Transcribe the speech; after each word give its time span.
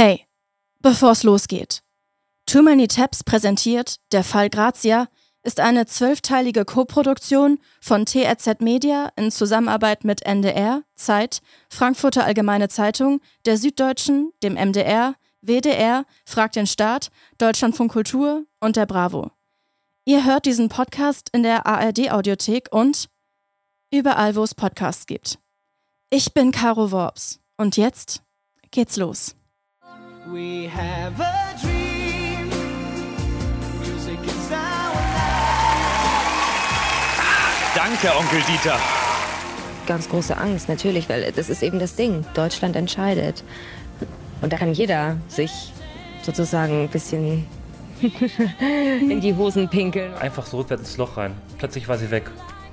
Hey, 0.00 0.28
bevor's 0.80 1.24
losgeht. 1.24 1.82
Too 2.46 2.62
Many 2.62 2.86
Tabs 2.86 3.24
präsentiert 3.24 3.96
Der 4.12 4.22
Fall 4.22 4.48
Grazia 4.48 5.08
ist 5.42 5.58
eine 5.58 5.86
zwölfteilige 5.86 6.64
Koproduktion 6.64 7.58
von 7.80 8.06
TRZ 8.06 8.60
Media 8.60 9.10
in 9.16 9.32
Zusammenarbeit 9.32 10.04
mit 10.04 10.22
NDR, 10.22 10.84
Zeit, 10.94 11.40
Frankfurter 11.68 12.24
Allgemeine 12.24 12.68
Zeitung, 12.68 13.20
der 13.44 13.56
Süddeutschen, 13.56 14.30
dem 14.44 14.54
MDR, 14.54 15.16
WDR, 15.40 16.04
Frag 16.24 16.52
den 16.52 16.68
Staat, 16.68 17.10
Deutschlandfunk 17.38 17.90
Kultur 17.90 18.46
und 18.60 18.76
der 18.76 18.86
Bravo. 18.86 19.32
Ihr 20.04 20.24
hört 20.24 20.46
diesen 20.46 20.68
Podcast 20.68 21.28
in 21.32 21.42
der 21.42 21.66
ARD 21.66 22.12
Audiothek 22.12 22.68
und 22.70 23.08
überall, 23.92 24.36
wo 24.36 24.44
es 24.44 24.54
Podcasts 24.54 25.06
gibt. 25.06 25.40
Ich 26.08 26.34
bin 26.34 26.52
Caro 26.52 26.92
Worps 26.92 27.40
und 27.56 27.76
jetzt 27.76 28.22
geht's 28.70 28.96
los. 28.96 29.34
We 30.32 30.68
have 30.68 31.18
a 31.20 31.54
dream. 31.58 32.50
Music 33.80 34.18
is 34.26 34.50
our 34.50 34.92
Danke, 37.74 38.14
Onkel 38.14 38.40
Dieter. 38.42 38.78
Ganz 39.86 40.08
große 40.08 40.36
Angst, 40.36 40.68
natürlich, 40.68 41.08
weil 41.08 41.32
das 41.32 41.48
ist 41.48 41.62
eben 41.62 41.78
das 41.78 41.94
Ding. 41.94 42.26
Deutschland 42.34 42.76
entscheidet. 42.76 43.42
Und 44.42 44.52
da 44.52 44.58
kann 44.58 44.74
jeder 44.74 45.16
sich 45.28 45.72
sozusagen 46.22 46.82
ein 46.82 46.88
bisschen 46.88 47.46
in 49.00 49.22
die 49.22 49.34
Hosen 49.34 49.70
pinkeln. 49.70 50.12
Einfach 50.14 50.44
so 50.44 50.58
rückwärts 50.58 50.82
ins 50.82 50.96
Loch 50.98 51.16
rein. 51.16 51.32
Plötzlich 51.56 51.88
war 51.88 51.96
sie 51.96 52.10
weg. 52.10 52.30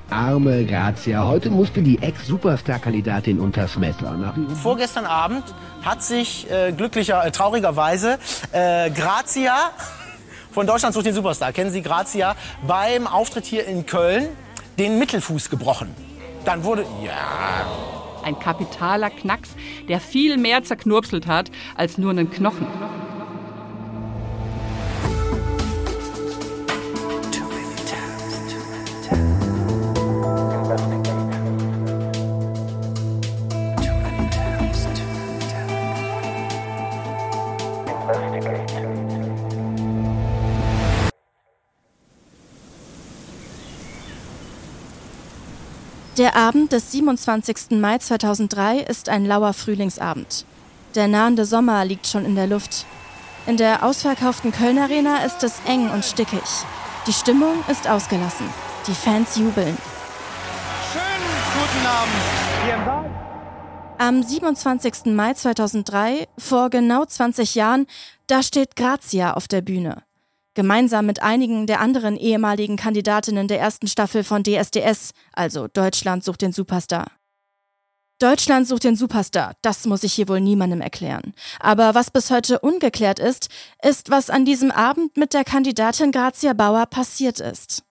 Arme 0.09 0.65
Grazia. 0.65 1.25
Heute 1.25 1.49
musste 1.49 1.81
die 1.81 2.01
Ex-Superstar-Kandidatin 2.01 3.39
unters 3.39 3.77
Messer. 3.77 4.33
Vorgestern 4.61 5.05
Abend 5.05 5.43
hat 5.83 6.03
sich 6.03 6.49
äh, 6.49 6.71
glücklicher, 6.71 7.25
äh, 7.25 7.31
traurigerweise 7.31 8.17
äh, 8.51 8.89
Grazia 8.91 9.71
von 10.51 10.67
Deutschland 10.67 10.93
sucht 10.93 11.05
den 11.05 11.13
Superstar, 11.13 11.51
kennen 11.51 11.71
Sie 11.71 11.81
Grazia, 11.81 12.35
beim 12.65 13.07
Auftritt 13.07 13.45
hier 13.45 13.65
in 13.65 13.85
Köln 13.85 14.29
den 14.77 14.99
Mittelfuß 14.99 15.49
gebrochen. 15.49 15.89
Dann 16.45 16.63
wurde, 16.63 16.85
ja... 17.03 17.65
Ein 18.23 18.39
kapitaler 18.39 19.11
Knacks, 19.11 19.49
der 19.87 19.99
viel 19.99 20.37
mehr 20.37 20.63
zerknurpselt 20.63 21.27
hat 21.27 21.51
als 21.75 21.99
nur 21.99 22.09
einen 22.09 22.31
Knochen. 22.31 22.65
Der 46.35 46.41
Abend 46.41 46.73
des 46.73 46.91
27. 46.91 47.79
Mai 47.79 47.97
2003 47.97 48.79
ist 48.79 49.07
ein 49.07 49.25
lauer 49.25 49.53
Frühlingsabend. 49.53 50.45
Der 50.93 51.07
nahende 51.07 51.45
Sommer 51.45 51.85
liegt 51.85 52.07
schon 52.07 52.25
in 52.25 52.35
der 52.35 52.45
Luft. 52.45 52.85
In 53.47 53.55
der 53.55 53.83
ausverkauften 53.83 54.51
Köln 54.51 54.77
Arena 54.77 55.23
ist 55.23 55.43
es 55.43 55.61
eng 55.65 55.89
und 55.91 56.03
stickig. 56.03 56.43
Die 57.07 57.13
Stimmung 57.13 57.63
ist 57.71 57.87
ausgelassen. 57.87 58.47
Die 58.85 58.93
Fans 58.93 59.37
jubeln. 59.37 59.77
Schönen 60.91 61.31
guten 61.53 61.87
Abend. 61.87 62.11
Am 63.97 64.21
27. 64.21 65.13
Mai 65.15 65.35
2003, 65.35 66.27
vor 66.37 66.69
genau 66.69 67.05
20 67.05 67.55
Jahren, 67.55 67.87
da 68.27 68.43
steht 68.43 68.75
Grazia 68.75 69.35
auf 69.35 69.47
der 69.47 69.61
Bühne. 69.61 70.03
Gemeinsam 70.55 71.05
mit 71.05 71.21
einigen 71.21 71.67
der 71.67 71.81
anderen 71.81 72.15
ehemaligen 72.15 72.77
Kandidatinnen 72.77 73.47
der 73.47 73.59
ersten 73.59 73.87
Staffel 73.87 74.23
von 74.23 74.41
DSDS, 74.43 75.11
also 75.33 75.67
Deutschland 75.67 76.23
sucht 76.23 76.41
den 76.41 76.53
Superstar. 76.53 77.11
Deutschland 78.19 78.65
sucht 78.65 78.85
den 78.85 78.95
Superstar, 78.95 79.55
das 79.61 79.85
muss 79.85 80.03
ich 80.03 80.13
hier 80.13 80.29
wohl 80.29 80.39
niemandem 80.39 80.79
erklären. 80.79 81.33
Aber 81.59 81.93
was 81.93 82.09
bis 82.09 82.31
heute 82.31 82.59
ungeklärt 82.59 83.19
ist, 83.19 83.49
ist, 83.83 84.09
was 84.09 84.29
an 84.29 84.45
diesem 84.45 84.71
Abend 84.71 85.17
mit 85.17 85.33
der 85.33 85.43
Kandidatin 85.43 86.13
Grazia 86.13 86.53
Bauer 86.53 86.85
passiert 86.85 87.41
ist. 87.41 87.83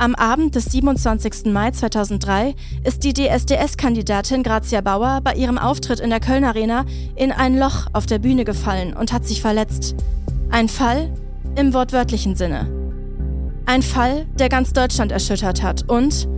Am 0.00 0.14
Abend 0.14 0.54
des 0.54 0.66
27. 0.66 1.46
Mai 1.46 1.72
2003 1.72 2.54
ist 2.84 3.02
die 3.02 3.12
DSDS-Kandidatin 3.12 4.44
Grazia 4.44 4.80
Bauer 4.80 5.20
bei 5.24 5.34
ihrem 5.34 5.58
Auftritt 5.58 5.98
in 5.98 6.10
der 6.10 6.20
Köln 6.20 6.44
Arena 6.44 6.84
in 7.16 7.32
ein 7.32 7.58
Loch 7.58 7.88
auf 7.92 8.06
der 8.06 8.20
Bühne 8.20 8.44
gefallen 8.44 8.94
und 8.94 9.12
hat 9.12 9.26
sich 9.26 9.40
verletzt. 9.40 9.96
Ein 10.50 10.68
Fall 10.68 11.12
im 11.56 11.74
wortwörtlichen 11.74 12.36
Sinne. 12.36 12.68
Ein 13.66 13.82
Fall, 13.82 14.26
der 14.38 14.48
ganz 14.48 14.72
Deutschland 14.72 15.10
erschüttert 15.10 15.64
hat 15.64 15.88
und 15.88 16.28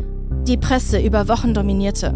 die 0.49 0.56
Presse 0.56 0.99
über 0.99 1.28
Wochen 1.28 1.53
dominierte. 1.53 2.15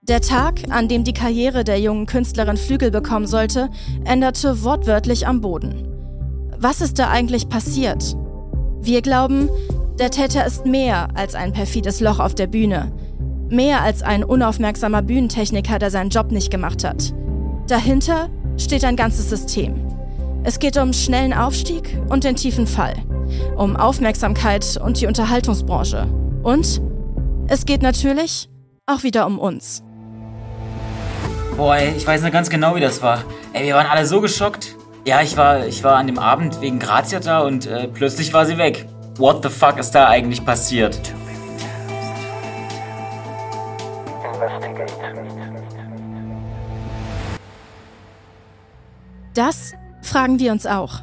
Der 0.00 0.22
Tag, 0.22 0.70
an 0.70 0.88
dem 0.88 1.04
die 1.04 1.12
Karriere 1.12 1.64
der 1.64 1.78
jungen 1.80 2.06
Künstlerin 2.06 2.56
Flügel 2.56 2.90
bekommen 2.90 3.26
sollte, 3.26 3.68
änderte 4.06 4.64
wortwörtlich 4.64 5.26
am 5.26 5.42
Boden. 5.42 5.86
Was 6.58 6.80
ist 6.80 6.98
da 6.98 7.10
eigentlich 7.10 7.50
passiert? 7.50 8.16
Wir 8.86 9.02
glauben, 9.02 9.50
der 9.98 10.12
Täter 10.12 10.46
ist 10.46 10.64
mehr 10.64 11.08
als 11.14 11.34
ein 11.34 11.52
perfides 11.52 11.98
Loch 11.98 12.20
auf 12.20 12.36
der 12.36 12.46
Bühne. 12.46 12.92
Mehr 13.48 13.82
als 13.82 14.04
ein 14.04 14.22
unaufmerksamer 14.22 15.02
Bühnentechniker, 15.02 15.80
der 15.80 15.90
seinen 15.90 16.10
Job 16.10 16.30
nicht 16.30 16.52
gemacht 16.52 16.84
hat. 16.84 17.12
Dahinter 17.66 18.28
steht 18.56 18.84
ein 18.84 18.94
ganzes 18.94 19.28
System. 19.28 19.74
Es 20.44 20.60
geht 20.60 20.76
um 20.76 20.92
schnellen 20.92 21.32
Aufstieg 21.32 21.98
und 22.08 22.22
den 22.22 22.36
tiefen 22.36 22.68
Fall. 22.68 22.94
Um 23.56 23.74
Aufmerksamkeit 23.74 24.80
und 24.80 25.00
die 25.00 25.08
Unterhaltungsbranche. 25.08 26.06
Und 26.44 26.80
es 27.48 27.66
geht 27.66 27.82
natürlich 27.82 28.48
auch 28.86 29.02
wieder 29.02 29.26
um 29.26 29.40
uns. 29.40 29.82
Boah, 31.56 31.74
ey, 31.74 31.92
ich 31.96 32.06
weiß 32.06 32.22
noch 32.22 32.30
ganz 32.30 32.50
genau, 32.50 32.76
wie 32.76 32.80
das 32.80 33.02
war. 33.02 33.24
Ey, 33.52 33.66
wir 33.66 33.74
waren 33.74 33.88
alle 33.88 34.06
so 34.06 34.20
geschockt. 34.20 34.75
Ja, 35.06 35.22
ich 35.22 35.36
war, 35.36 35.64
ich 35.68 35.84
war 35.84 35.98
an 35.98 36.08
dem 36.08 36.18
Abend 36.18 36.60
wegen 36.60 36.80
Grazia 36.80 37.20
da 37.20 37.38
und 37.38 37.64
äh, 37.64 37.86
plötzlich 37.86 38.32
war 38.32 38.44
sie 38.44 38.58
weg. 38.58 38.88
What 39.18 39.40
the 39.44 39.48
fuck 39.48 39.78
ist 39.78 39.92
da 39.92 40.08
eigentlich 40.08 40.44
passiert? 40.44 41.00
Das 49.32 49.74
fragen 50.02 50.40
wir 50.40 50.50
uns 50.50 50.66
auch. 50.66 51.02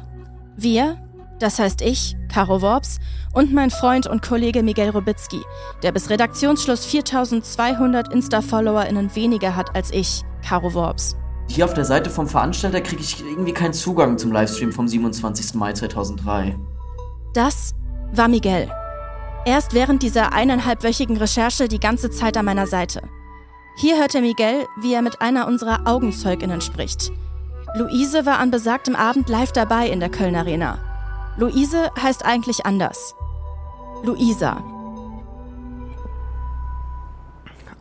Wir, 0.54 0.98
das 1.38 1.58
heißt 1.58 1.80
ich, 1.80 2.14
Caro 2.30 2.60
Worps 2.60 2.98
und 3.32 3.54
mein 3.54 3.70
Freund 3.70 4.06
und 4.06 4.20
Kollege 4.20 4.62
Miguel 4.62 4.90
Robitzky, 4.90 5.40
der 5.82 5.92
bis 5.92 6.10
Redaktionsschluss 6.10 6.84
4200 6.84 8.12
Insta-FollowerInnen 8.12 9.16
weniger 9.16 9.56
hat 9.56 9.74
als 9.74 9.90
ich, 9.92 10.24
Caro 10.46 10.74
Worps. 10.74 11.16
Hier 11.48 11.64
auf 11.64 11.74
der 11.74 11.84
Seite 11.84 12.10
vom 12.10 12.26
Veranstalter 12.26 12.80
kriege 12.80 13.02
ich 13.02 13.24
irgendwie 13.24 13.52
keinen 13.52 13.74
Zugang 13.74 14.18
zum 14.18 14.32
Livestream 14.32 14.72
vom 14.72 14.88
27. 14.88 15.54
Mai 15.54 15.72
2003. 15.72 16.56
Das 17.32 17.74
war 18.12 18.28
Miguel. 18.28 18.70
Er 19.46 19.58
ist 19.58 19.74
während 19.74 20.02
dieser 20.02 20.32
eineinhalbwöchigen 20.32 21.16
Recherche 21.16 21.68
die 21.68 21.80
ganze 21.80 22.10
Zeit 22.10 22.36
an 22.36 22.46
meiner 22.46 22.66
Seite. 22.66 23.02
Hier 23.76 23.98
hört 23.98 24.14
er 24.14 24.20
Miguel, 24.20 24.66
wie 24.80 24.94
er 24.94 25.02
mit 25.02 25.20
einer 25.20 25.46
unserer 25.46 25.86
Augenzeuginnen 25.86 26.60
spricht. 26.60 27.12
Luise 27.76 28.24
war 28.24 28.38
an 28.38 28.50
besagtem 28.50 28.94
Abend 28.94 29.28
live 29.28 29.52
dabei 29.52 29.88
in 29.88 30.00
der 30.00 30.10
Köln 30.10 30.36
Arena. 30.36 30.78
Luise 31.36 31.90
heißt 32.00 32.24
eigentlich 32.24 32.64
anders. 32.64 33.14
Luisa. 34.04 34.62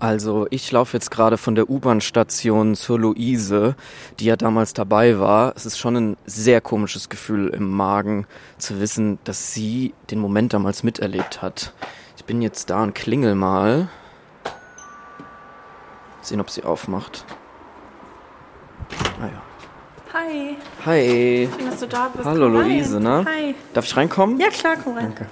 Also 0.03 0.47
ich 0.50 0.69
laufe 0.69 0.97
jetzt 0.97 1.12
gerade 1.12 1.38
von 1.38 1.55
der 1.55 1.70
U-Bahn-Station 1.70 2.76
zur 2.76 3.00
Luise, 3.00 3.78
die 4.20 4.26
ja 4.26 4.35
damals 4.35 4.73
dabei 4.73 5.17
war. 5.17 5.53
Es 5.55 5.66
ist 5.66 5.78
schon 5.78 5.96
ein 5.96 6.17
sehr 6.26 6.59
komisches 6.59 7.08
Gefühl 7.08 7.47
im 7.47 7.72
Magen 7.72 8.28
zu 8.58 8.82
wissen, 8.82 9.17
dass 9.23 9.53
sie 9.53 9.94
den 10.11 10.20
Moment 10.20 10.53
damals 10.53 10.84
miterlebt 10.84 11.41
hat. 11.41 11.73
Ich 12.17 12.26
bin 12.26 12.41
jetzt 12.41 12.70
da 12.70 12.84
und 12.84 12.94
klingel 12.94 13.34
mal. 13.34 13.88
Sehen, 16.22 16.41
ob 16.41 16.50
sie 16.50 16.64
aufmacht. 16.66 17.23
Ah 19.22 19.28
ja. 19.28 19.41
Hi. 20.20 20.58
Hi. 20.85 21.50
Schön, 21.58 21.66
dass 21.70 21.79
du 21.79 21.88
da 21.88 22.09
bist. 22.14 22.26
Hallo 22.26 22.47
Komm 22.47 22.58
rein. 22.58 22.70
Luise, 22.72 23.00
ne? 23.00 23.23
Hi. 23.26 23.55
Darf 23.73 23.85
ich 23.85 23.96
reinkommen? 23.96 24.38
Ja, 24.38 24.50
klar, 24.50 24.76
komm 24.84 24.96
rein. 24.97 25.14
Danke. 25.16 25.28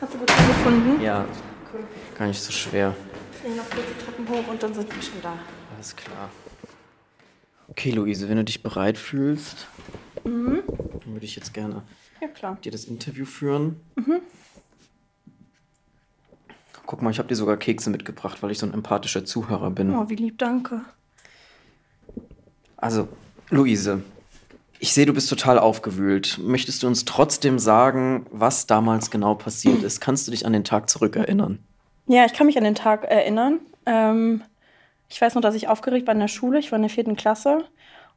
Hast 0.00 0.14
du 0.14 0.18
Beton 0.18 0.36
gefunden? 0.48 1.02
Ja, 1.02 1.26
Cool. 1.70 1.80
gar 2.18 2.28
nicht 2.28 2.42
so 2.42 2.50
schwer. 2.50 2.94
Ich 3.46 3.54
noch 3.56 3.70
kurz 3.70 3.86
die 3.96 4.04
Treppen 4.04 4.28
hoch 4.28 4.48
und 4.50 4.62
dann 4.62 4.74
sind 4.74 4.94
wir 4.94 5.02
schon 5.02 5.22
da. 5.22 5.38
Alles 5.74 5.94
klar. 5.94 6.30
Okay, 7.68 7.90
Luise, 7.90 8.28
wenn 8.28 8.36
du 8.36 8.44
dich 8.44 8.62
bereit 8.62 8.98
fühlst, 8.98 9.66
Mhm. 10.24 10.62
dann 10.66 11.12
würde 11.12 11.24
ich 11.26 11.36
jetzt 11.36 11.52
gerne 11.54 11.82
Ja, 12.20 12.28
klar. 12.28 12.58
dir 12.64 12.72
das 12.72 12.84
Interview 12.84 13.24
führen. 13.24 13.80
Mhm. 13.94 14.20
Guck 16.86 17.02
mal, 17.02 17.10
ich 17.10 17.18
habe 17.18 17.28
dir 17.28 17.34
sogar 17.34 17.56
Kekse 17.56 17.90
mitgebracht, 17.90 18.42
weil 18.42 18.50
ich 18.52 18.58
so 18.58 18.66
ein 18.66 18.72
empathischer 18.72 19.24
Zuhörer 19.24 19.70
bin. 19.70 19.94
Oh, 19.94 20.08
wie 20.08 20.14
lieb, 20.14 20.38
danke. 20.38 20.82
Also, 22.76 23.08
Luise, 23.50 24.02
ich 24.78 24.92
sehe, 24.92 25.06
du 25.06 25.12
bist 25.12 25.28
total 25.28 25.58
aufgewühlt. 25.58 26.38
Möchtest 26.42 26.82
du 26.82 26.86
uns 26.86 27.04
trotzdem 27.04 27.58
sagen, 27.58 28.26
was 28.30 28.66
damals 28.66 29.10
genau 29.10 29.34
passiert 29.34 29.82
ist? 29.82 30.00
Kannst 30.00 30.26
du 30.26 30.30
dich 30.30 30.46
an 30.46 30.52
den 30.52 30.64
Tag 30.64 30.88
zurückerinnern? 30.88 31.58
Ja, 32.06 32.24
ich 32.24 32.32
kann 32.32 32.46
mich 32.46 32.58
an 32.58 32.64
den 32.64 32.74
Tag 32.74 33.04
erinnern. 33.04 33.60
Ähm, 33.84 34.42
ich 35.08 35.20
weiß 35.20 35.34
noch, 35.34 35.42
dass 35.42 35.54
ich 35.54 35.68
aufgeregt 35.68 36.06
war 36.06 36.14
in 36.14 36.20
der 36.20 36.28
Schule. 36.28 36.58
Ich 36.58 36.70
war 36.72 36.76
in 36.76 36.82
der 36.82 36.90
vierten 36.90 37.16
Klasse 37.16 37.64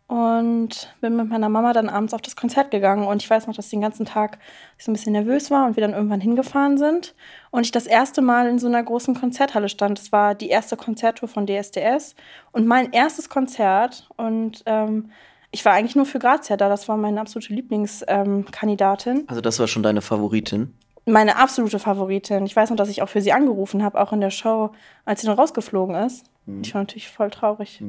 und 0.09 0.91
bin 1.01 1.15
mit 1.15 1.29
meiner 1.29 1.49
Mama 1.49 1.71
dann 1.71 1.87
abends 1.87 2.15
auf 2.15 2.21
das 2.21 2.35
Konzert 2.35 2.71
gegangen. 2.71 3.05
Und 3.05 3.21
ich 3.21 3.29
weiß 3.29 3.45
noch, 3.45 3.55
dass 3.55 3.65
ich 3.65 3.71
den 3.71 3.81
ganzen 3.81 4.07
Tag 4.07 4.39
so 4.79 4.89
ein 4.89 4.93
bisschen 4.93 5.13
nervös 5.13 5.51
war 5.51 5.67
und 5.67 5.75
wir 5.75 5.81
dann 5.81 5.93
irgendwann 5.93 6.19
hingefahren 6.19 6.79
sind. 6.79 7.13
Und 7.51 7.63
ich 7.63 7.71
das 7.71 7.85
erste 7.85 8.23
Mal 8.23 8.47
in 8.47 8.57
so 8.57 8.67
einer 8.67 8.81
großen 8.81 9.13
Konzerthalle 9.13 9.69
stand. 9.69 9.99
Das 9.99 10.11
war 10.11 10.33
die 10.33 10.49
erste 10.49 10.77
Konzerttour 10.77 11.29
von 11.29 11.45
DSDS 11.45 12.15
und 12.51 12.65
mein 12.65 12.91
erstes 12.91 13.29
Konzert. 13.29 14.09
Und 14.17 14.63
ähm, 14.65 15.11
ich 15.51 15.63
war 15.63 15.73
eigentlich 15.73 15.95
nur 15.95 16.07
für 16.07 16.17
Grazia 16.17 16.57
da. 16.57 16.69
Das 16.69 16.87
war 16.87 16.97
meine 16.97 17.21
absolute 17.21 17.53
Lieblingskandidatin. 17.53 19.25
Also, 19.27 19.41
das 19.41 19.59
war 19.59 19.67
schon 19.67 19.83
deine 19.83 20.01
Favoritin? 20.01 20.73
Meine 21.11 21.37
absolute 21.37 21.79
Favoritin. 21.79 22.45
Ich 22.45 22.55
weiß 22.55 22.69
noch, 22.69 22.77
dass 22.77 22.89
ich 22.89 23.01
auch 23.01 23.09
für 23.09 23.21
sie 23.21 23.33
angerufen 23.33 23.83
habe, 23.83 23.99
auch 23.99 24.13
in 24.13 24.21
der 24.21 24.31
Show, 24.31 24.71
als 25.05 25.21
sie 25.21 25.27
dann 25.27 25.37
rausgeflogen 25.37 25.95
ist. 25.95 26.25
Mhm. 26.45 26.61
Ich 26.61 26.73
war 26.73 26.81
natürlich 26.81 27.09
voll 27.09 27.29
traurig, 27.29 27.81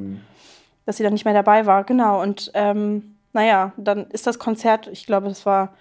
dass 0.87 0.97
sie 0.97 1.03
dann 1.03 1.13
nicht 1.13 1.25
mehr 1.25 1.35
dabei 1.35 1.67
war. 1.67 1.85
Genau. 1.85 2.21
Und 2.23 2.51
ähm, 2.55 3.17
naja, 3.33 3.73
dann 3.77 4.07
ist 4.11 4.27
das 4.27 4.39
Konzert, 4.39 4.89
ich 4.89 5.07
glaube, 5.07 5.29
es 5.29 5.47
war 5.47 5.75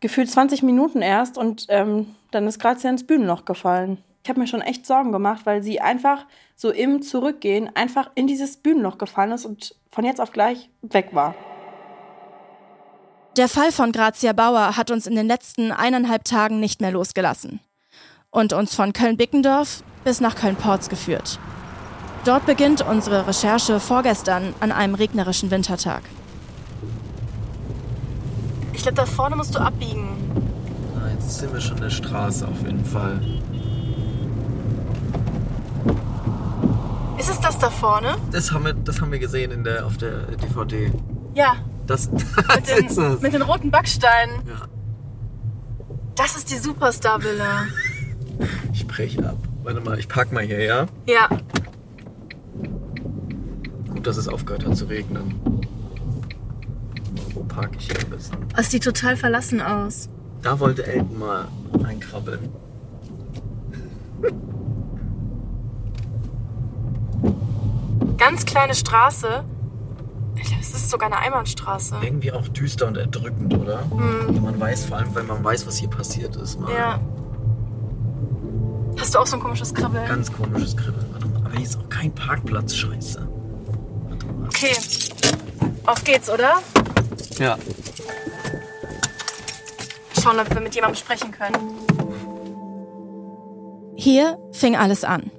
gefühlt 0.00 0.30
20 0.30 0.62
Minuten 0.62 1.02
erst 1.02 1.38
und 1.38 1.66
ähm, 1.68 2.14
dann 2.30 2.46
ist 2.46 2.58
Grazia 2.58 2.90
ins 2.90 3.06
Bühnenloch 3.06 3.44
gefallen. 3.44 3.98
Ich 4.22 4.28
habe 4.28 4.40
mir 4.40 4.46
schon 4.46 4.60
echt 4.60 4.86
Sorgen 4.86 5.12
gemacht, 5.12 5.46
weil 5.46 5.62
sie 5.62 5.80
einfach 5.80 6.26
so 6.56 6.70
im 6.70 7.00
Zurückgehen 7.00 7.70
einfach 7.74 8.10
in 8.14 8.26
dieses 8.26 8.56
Bühnenloch 8.56 8.98
gefallen 8.98 9.32
ist 9.32 9.46
und 9.46 9.74
von 9.90 10.04
jetzt 10.04 10.20
auf 10.20 10.32
gleich 10.32 10.68
weg 10.82 11.10
war. 11.12 11.34
Der 13.36 13.50
Fall 13.50 13.70
von 13.70 13.92
Grazia 13.92 14.32
Bauer 14.32 14.78
hat 14.78 14.90
uns 14.90 15.06
in 15.06 15.14
den 15.14 15.26
letzten 15.26 15.70
eineinhalb 15.70 16.24
Tagen 16.24 16.58
nicht 16.58 16.80
mehr 16.80 16.90
losgelassen 16.90 17.60
und 18.30 18.54
uns 18.54 18.74
von 18.74 18.94
Köln-Bickendorf 18.94 19.82
bis 20.04 20.22
nach 20.22 20.36
Köln-Porz 20.36 20.88
geführt. 20.88 21.38
Dort 22.24 22.46
beginnt 22.46 22.80
unsere 22.80 23.26
Recherche 23.26 23.78
vorgestern 23.78 24.54
an 24.60 24.72
einem 24.72 24.94
regnerischen 24.94 25.50
Wintertag. 25.50 26.02
Ich 28.72 28.80
glaube, 28.80 28.96
da 28.96 29.04
vorne 29.04 29.36
musst 29.36 29.54
du 29.54 29.58
abbiegen. 29.58 30.16
Na, 30.94 31.10
jetzt 31.10 31.38
sind 31.38 31.52
wir 31.52 31.60
schon 31.60 31.76
der 31.78 31.90
Straße 31.90 32.48
auf 32.48 32.62
jeden 32.62 32.86
Fall. 32.86 33.20
Ist 37.18 37.28
es 37.28 37.40
das 37.40 37.58
da 37.58 37.68
vorne? 37.68 38.16
Das 38.32 38.50
haben 38.50 38.64
wir, 38.64 38.72
das 38.72 38.98
haben 39.02 39.12
wir 39.12 39.18
gesehen 39.18 39.50
in 39.50 39.62
der, 39.62 39.84
auf 39.84 39.98
der 39.98 40.22
DVD. 40.36 40.90
Ja, 41.34 41.56
Das, 41.86 42.10
mit 42.10 42.22
das 42.48 42.78
ist 42.78 42.96
den, 42.98 43.12
es. 43.12 43.20
mit 43.20 43.32
den 43.32 43.42
roten 43.42 43.70
Backsteinen. 43.70 44.34
Ja. 44.46 44.66
Das 46.16 46.36
ist 46.36 46.50
die 46.50 46.58
Superstar-Villa. 46.58 47.66
Ich 48.72 48.86
brech 48.86 49.18
ab. 49.24 49.36
Warte 49.62 49.80
mal, 49.80 49.98
ich 49.98 50.08
park 50.08 50.32
mal 50.32 50.42
hier, 50.42 50.62
ja? 50.62 50.86
Ja. 51.06 51.28
Gut, 53.88 54.06
dass 54.06 54.16
es 54.16 54.28
aufgehört 54.28 54.64
hat 54.64 54.76
zu 54.76 54.86
regnen. 54.86 55.34
Wo 57.34 57.42
park 57.44 57.70
ich 57.78 57.86
hier 57.86 58.02
am 58.02 58.10
besten? 58.10 58.36
Es 58.56 58.70
sieht 58.70 58.84
total 58.84 59.16
verlassen 59.16 59.60
aus. 59.60 60.08
Da 60.42 60.58
wollte 60.60 60.86
Elton 60.86 61.18
mal 61.18 61.48
reinkrabbeln. 61.74 62.48
Ganz 68.18 68.46
kleine 68.46 68.74
Straße. 68.74 69.44
Ich 70.36 70.48
glaube, 70.48 70.60
es 70.60 70.74
ist 70.74 70.90
sogar 70.90 71.10
eine 71.10 71.18
Einbahnstraße. 71.18 71.96
Irgendwie 72.02 72.32
auch 72.32 72.46
düster 72.48 72.86
und 72.86 72.96
erdrückend, 72.96 73.54
oder? 73.54 73.84
Mhm. 73.86 74.42
Man 74.42 74.60
weiß, 74.60 74.86
vor 74.86 74.98
allem, 74.98 75.14
weil 75.14 75.24
man 75.24 75.42
weiß, 75.42 75.66
was 75.66 75.76
hier 75.76 75.88
passiert 75.88 76.36
ist. 76.36 76.60
Mal. 76.60 76.72
Ja. 76.72 77.00
Hast 78.98 79.14
du 79.14 79.18
auch 79.18 79.26
so 79.26 79.36
ein 79.36 79.42
komisches 79.42 79.74
Kribbeln? 79.74 80.06
Ganz 80.06 80.32
komisches 80.32 80.76
Kribbeln. 80.76 81.06
Warte 81.12 81.26
mal, 81.26 81.40
aber 81.44 81.50
hier 81.52 81.62
ist 81.62 81.78
auch 81.78 81.88
kein 81.88 82.14
Parkplatz, 82.14 82.74
scheiße. 82.74 83.26
Okay. 84.46 84.76
Auf 85.84 86.02
geht's, 86.04 86.30
oder? 86.30 86.62
Ja. 87.38 87.58
Schauen, 90.20 90.40
ob 90.40 90.52
wir 90.52 90.60
mit 90.60 90.74
jemandem 90.74 90.96
sprechen 90.96 91.30
können. 91.30 91.54
Hier 93.94 94.38
fing 94.52 94.76
alles 94.76 95.04
an. 95.04 95.30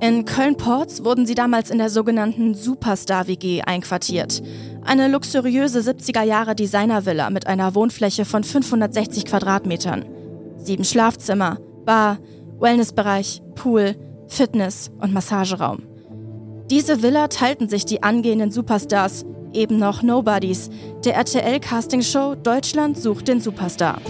In 0.00 0.24
Köln-Porz 0.24 1.04
wurden 1.04 1.26
sie 1.26 1.34
damals 1.34 1.70
in 1.70 1.78
der 1.78 1.90
sogenannten 1.90 2.54
Superstar-WG 2.54 3.62
einquartiert. 3.62 4.42
Eine 4.84 5.08
luxuriöse 5.08 5.78
70er-Jahre 5.80 6.54
Designervilla 6.54 7.30
mit 7.30 7.46
einer 7.46 7.74
Wohnfläche 7.74 8.24
von 8.24 8.42
560 8.42 9.24
Quadratmetern. 9.24 10.04
Sieben 10.56 10.84
Schlafzimmer, 10.84 11.58
Bar, 11.84 12.18
Wellnessbereich, 12.58 13.42
Pool, 13.54 13.96
Fitness 14.28 14.90
und 14.98 15.12
Massageraum. 15.12 15.82
Diese 16.70 17.02
Villa 17.02 17.28
teilten 17.28 17.68
sich 17.68 17.84
die 17.84 18.02
angehenden 18.02 18.50
Superstars, 18.50 19.24
eben 19.52 19.78
noch 19.78 20.02
Nobodies, 20.02 20.70
der 21.04 21.16
RTL-Castingshow 21.16 22.36
Deutschland 22.36 22.96
sucht 22.96 23.28
den 23.28 23.40
Superstar. 23.40 24.00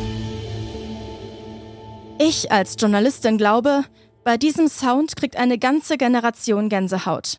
Ich 2.19 2.53
als 2.53 2.77
Journalistin 2.79 3.37
glaube, 3.37 3.83
bei 4.25 4.37
diesem 4.37 4.69
Sound 4.69 5.17
kriegt 5.17 5.37
eine 5.37 5.59
ganze 5.59 5.97
Generation 5.97 6.69
Gänsehaut. 6.69 7.39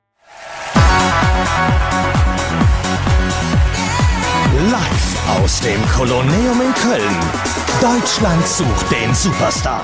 Live 4.69 5.29
aus 5.41 5.61
dem 5.61 5.81
Kolosseum 5.89 6.61
in 6.61 6.73
Köln. 6.73 7.15
Deutschland 7.81 8.47
sucht 8.47 8.91
den 8.91 9.13
Superstar. 9.13 9.83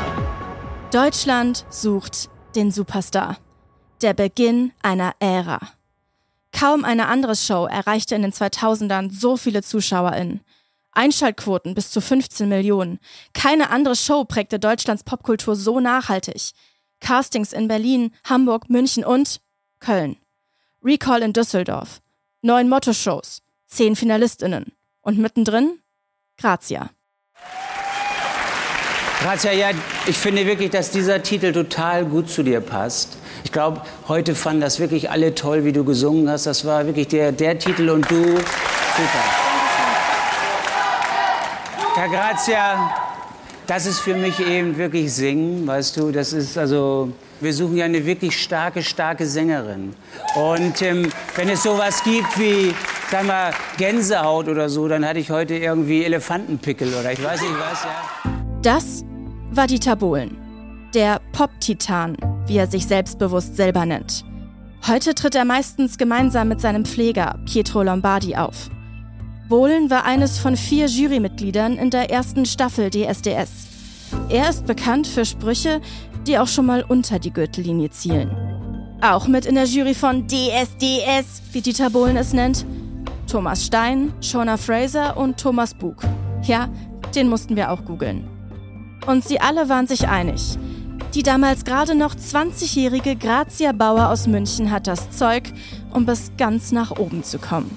Deutschland 0.91 1.65
sucht 1.69 2.29
den 2.55 2.71
Superstar. 2.71 3.37
Der 4.01 4.13
Beginn 4.13 4.71
einer 4.81 5.13
Ära. 5.19 5.59
Kaum 6.51 6.83
eine 6.83 7.07
andere 7.07 7.35
Show 7.35 7.65
erreichte 7.65 8.15
in 8.15 8.23
den 8.23 8.31
2000ern 8.31 9.11
so 9.11 9.37
viele 9.37 9.61
ZuschauerInnen. 9.61 10.41
Einschaltquoten 10.91 11.75
bis 11.75 11.91
zu 11.91 12.01
15 12.01 12.49
Millionen. 12.49 12.99
Keine 13.33 13.69
andere 13.69 13.95
Show 13.95 14.25
prägte 14.25 14.59
Deutschlands 14.59 15.03
Popkultur 15.03 15.55
so 15.55 15.79
nachhaltig. 15.79 16.51
Castings 16.99 17.53
in 17.53 17.67
Berlin, 17.67 18.11
Hamburg, 18.23 18.69
München 18.69 19.03
und 19.03 19.39
Köln. 19.79 20.17
Recall 20.83 21.21
in 21.21 21.33
Düsseldorf. 21.33 22.01
Neun 22.41 22.69
Motto-Shows. 22.69 23.41
Zehn 23.67 23.95
FinalistInnen. 23.95 24.73
Und 25.01 25.17
mittendrin 25.17 25.79
Grazia. 26.37 26.89
Grazia, 29.21 29.51
ja, 29.51 29.71
ich 30.05 30.17
finde 30.17 30.45
wirklich, 30.45 30.69
dass 30.69 30.91
dieser 30.91 31.21
Titel 31.21 31.51
total 31.51 32.05
gut 32.05 32.29
zu 32.29 32.41
dir 32.41 32.61
passt. 32.61 33.17
Ich 33.43 33.51
glaube, 33.51 33.81
heute 34.07 34.33
fanden 34.35 34.61
das 34.61 34.79
wirklich 34.79 35.09
alle 35.09 35.35
toll, 35.35 35.65
wie 35.65 35.73
du 35.73 35.83
gesungen 35.83 36.29
hast. 36.29 36.45
Das 36.45 36.63
war 36.65 36.85
wirklich 36.85 37.09
der, 37.09 37.33
der 37.33 37.59
Titel 37.59 37.89
und 37.89 38.09
du. 38.09 38.23
Super. 38.23 39.25
Ja, 41.97 42.07
Grazia, 42.07 43.08
das 43.69 43.85
ist 43.85 43.99
für 43.99 44.15
mich 44.15 44.39
eben 44.39 44.77
wirklich 44.77 45.13
Singen, 45.13 45.67
weißt 45.67 45.97
du. 45.97 46.11
Das 46.11 46.33
ist 46.33 46.57
also, 46.57 47.11
wir 47.39 47.53
suchen 47.53 47.77
ja 47.77 47.85
eine 47.85 48.03
wirklich 48.03 48.41
starke, 48.41 48.81
starke 48.81 49.27
Sängerin. 49.27 49.93
Und 50.35 50.81
ähm, 50.81 51.11
wenn 51.35 51.49
es 51.49 51.61
sowas 51.61 52.03
gibt 52.03 52.39
wie, 52.39 52.73
sag 53.11 53.27
mal, 53.27 53.53
Gänsehaut 53.77 54.47
oder 54.47 54.69
so, 54.69 54.87
dann 54.87 55.05
hatte 55.05 55.19
ich 55.19 55.29
heute 55.29 55.53
irgendwie 55.53 56.03
Elefantenpickel 56.03 56.91
oder 56.95 57.11
ich 57.11 57.23
weiß 57.23 57.41
nicht 57.41 57.53
was, 57.59 57.83
ja. 57.83 58.31
Das 58.63 59.03
war 59.51 59.67
Dieter 59.67 59.95
Bohlen. 59.95 60.35
Der 60.95 61.21
Pop-Titan, 61.33 62.17
wie 62.47 62.57
er 62.57 62.65
sich 62.65 62.87
selbstbewusst 62.87 63.55
selber 63.55 63.85
nennt. 63.85 64.25
Heute 64.87 65.13
tritt 65.13 65.35
er 65.35 65.45
meistens 65.45 65.99
gemeinsam 65.99 66.47
mit 66.47 66.59
seinem 66.59 66.85
Pfleger 66.85 67.37
Pietro 67.45 67.83
Lombardi 67.83 68.35
auf. 68.35 68.71
Bohlen 69.49 69.89
war 69.89 70.05
eines 70.05 70.37
von 70.37 70.55
vier 70.55 70.85
Jurymitgliedern 70.85 71.79
in 71.79 71.89
der 71.89 72.11
ersten 72.11 72.45
Staffel 72.45 72.91
DSDS. 72.91 73.49
Er 74.29 74.47
ist 74.47 74.67
bekannt 74.67 75.07
für 75.07 75.25
Sprüche, 75.25 75.81
die 76.27 76.37
auch 76.37 76.47
schon 76.47 76.67
mal 76.67 76.85
unter 76.87 77.17
die 77.17 77.33
Gürtellinie 77.33 77.89
zielen. 77.89 78.29
Auch 79.01 79.27
mit 79.27 79.47
in 79.47 79.55
der 79.55 79.65
Jury 79.65 79.95
von 79.95 80.27
DSDS, 80.27 81.41
wie 81.51 81.61
Dieter 81.61 81.89
Bohlen 81.89 82.15
es 82.15 82.31
nennt, 82.31 82.63
Thomas 83.25 83.65
Stein, 83.65 84.13
Shona 84.21 84.55
Fraser 84.55 85.17
und 85.17 85.39
Thomas 85.39 85.73
Bug. 85.73 86.03
Ja, 86.43 86.69
den 87.15 87.27
mussten 87.27 87.55
wir 87.55 87.71
auch 87.71 87.83
googeln. 87.85 88.27
Und 89.07 89.25
sie 89.25 89.41
alle 89.41 89.67
waren 89.67 89.87
sich 89.87 90.07
einig. 90.07 90.59
Die 91.15 91.23
damals 91.23 91.65
gerade 91.65 91.95
noch 91.95 92.13
20-jährige 92.13 93.15
Grazia 93.15 93.71
Bauer 93.71 94.09
aus 94.09 94.27
München 94.27 94.69
hat 94.69 94.85
das 94.85 95.09
Zeug, 95.09 95.51
um 95.91 96.05
bis 96.05 96.31
ganz 96.37 96.71
nach 96.71 96.91
oben 96.99 97.23
zu 97.23 97.39
kommen. 97.39 97.75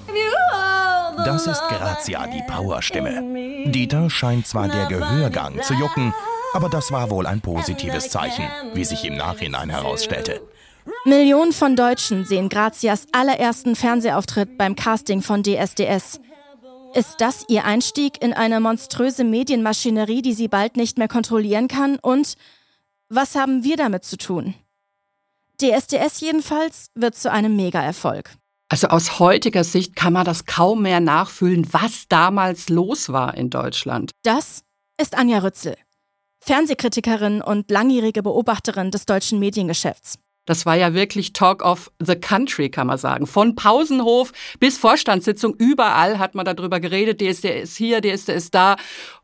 Das 1.17 1.47
ist 1.47 1.61
Grazia, 1.69 2.27
die 2.27 2.43
Powerstimme. 2.47 3.69
Dieter 3.71 4.09
scheint 4.09 4.47
zwar 4.47 4.67
der 4.67 4.87
Gehörgang 4.87 5.61
zu 5.61 5.73
jucken, 5.73 6.13
Aber 6.53 6.69
das 6.69 6.91
war 6.91 7.09
wohl 7.09 7.25
ein 7.25 7.41
positives 7.41 8.09
Zeichen, 8.09 8.47
wie 8.73 8.85
sich 8.85 9.05
im 9.05 9.17
Nachhinein 9.17 9.69
herausstellte. 9.69 10.39
Millionen 11.05 11.51
von 11.51 11.75
Deutschen 11.75 12.25
sehen 12.25 12.47
Grazias 12.47 13.07
allerersten 13.11 13.75
Fernsehauftritt 13.75 14.57
beim 14.57 14.75
Casting 14.75 15.21
von 15.21 15.41
DSDS. 15.41 16.19
Ist 16.93 17.15
das 17.21 17.45
ihr 17.47 17.65
Einstieg 17.65 18.21
in 18.23 18.33
eine 18.33 18.59
monströse 18.59 19.23
Medienmaschinerie, 19.23 20.21
die 20.21 20.33
sie 20.33 20.47
bald 20.47 20.77
nicht 20.77 20.99
mehr 20.99 21.07
kontrollieren 21.07 21.67
kann? 21.67 21.97
Und 21.99 22.35
was 23.09 23.33
haben 23.35 23.63
wir 23.63 23.77
damit 23.77 24.03
zu 24.03 24.17
tun? 24.17 24.53
DSDS 25.59 26.19
jedenfalls 26.19 26.91
wird 26.93 27.15
zu 27.15 27.31
einem 27.31 27.55
Mega-Erfolg. 27.55 28.31
Also 28.69 28.87
aus 28.87 29.19
heutiger 29.19 29.63
Sicht 29.63 29.95
kann 29.95 30.13
man 30.13 30.25
das 30.25 30.45
kaum 30.45 30.81
mehr 30.81 30.99
nachfühlen, 30.99 31.71
was 31.71 32.07
damals 32.07 32.69
los 32.69 33.09
war 33.09 33.35
in 33.35 33.49
Deutschland. 33.49 34.11
Das 34.23 34.63
ist 34.99 35.15
Anja 35.15 35.39
Rützel, 35.39 35.75
Fernsehkritikerin 36.43 37.41
und 37.41 37.69
langjährige 37.69 38.23
Beobachterin 38.23 38.91
des 38.91 39.05
deutschen 39.05 39.39
Mediengeschäfts. 39.39 40.17
Das 40.45 40.65
war 40.65 40.75
ja 40.75 40.93
wirklich 40.93 41.33
Talk 41.33 41.63
of 41.63 41.91
the 41.99 42.15
Country, 42.15 42.69
kann 42.69 42.87
man 42.87 42.97
sagen. 42.97 43.27
Von 43.27 43.55
Pausenhof 43.55 44.31
bis 44.59 44.77
Vorstandssitzung, 44.77 45.55
überall 45.57 46.19
hat 46.19 46.35
man 46.35 46.45
darüber 46.45 46.79
geredet, 46.79 47.21
DSDS 47.21 47.75
hier, 47.75 48.01
DSDS 48.01 48.51
da. 48.51 48.75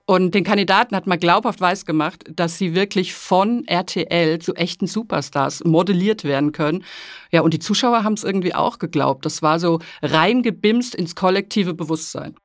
Und 0.05 0.33
den 0.33 0.43
Kandidaten 0.43 0.95
hat 0.95 1.05
man 1.05 1.19
glaubhaft 1.19 1.61
weiß 1.61 1.85
gemacht, 1.85 2.23
dass 2.33 2.57
sie 2.57 2.73
wirklich 2.73 3.13
von 3.13 3.67
RTL 3.67 4.39
zu 4.39 4.55
echten 4.55 4.87
Superstars 4.87 5.63
modelliert 5.65 6.23
werden 6.23 6.51
können. 6.51 6.83
Ja, 7.31 7.41
und 7.41 7.53
die 7.53 7.59
Zuschauer 7.59 8.03
haben 8.03 8.13
es 8.13 8.23
irgendwie 8.23 8.55
auch 8.55 8.79
geglaubt. 8.79 9.25
Das 9.25 9.43
war 9.43 9.59
so 9.59 9.79
reingebimst 10.01 10.95
ins 10.95 11.15
kollektive 11.15 11.75
Bewusstsein. 11.75 12.35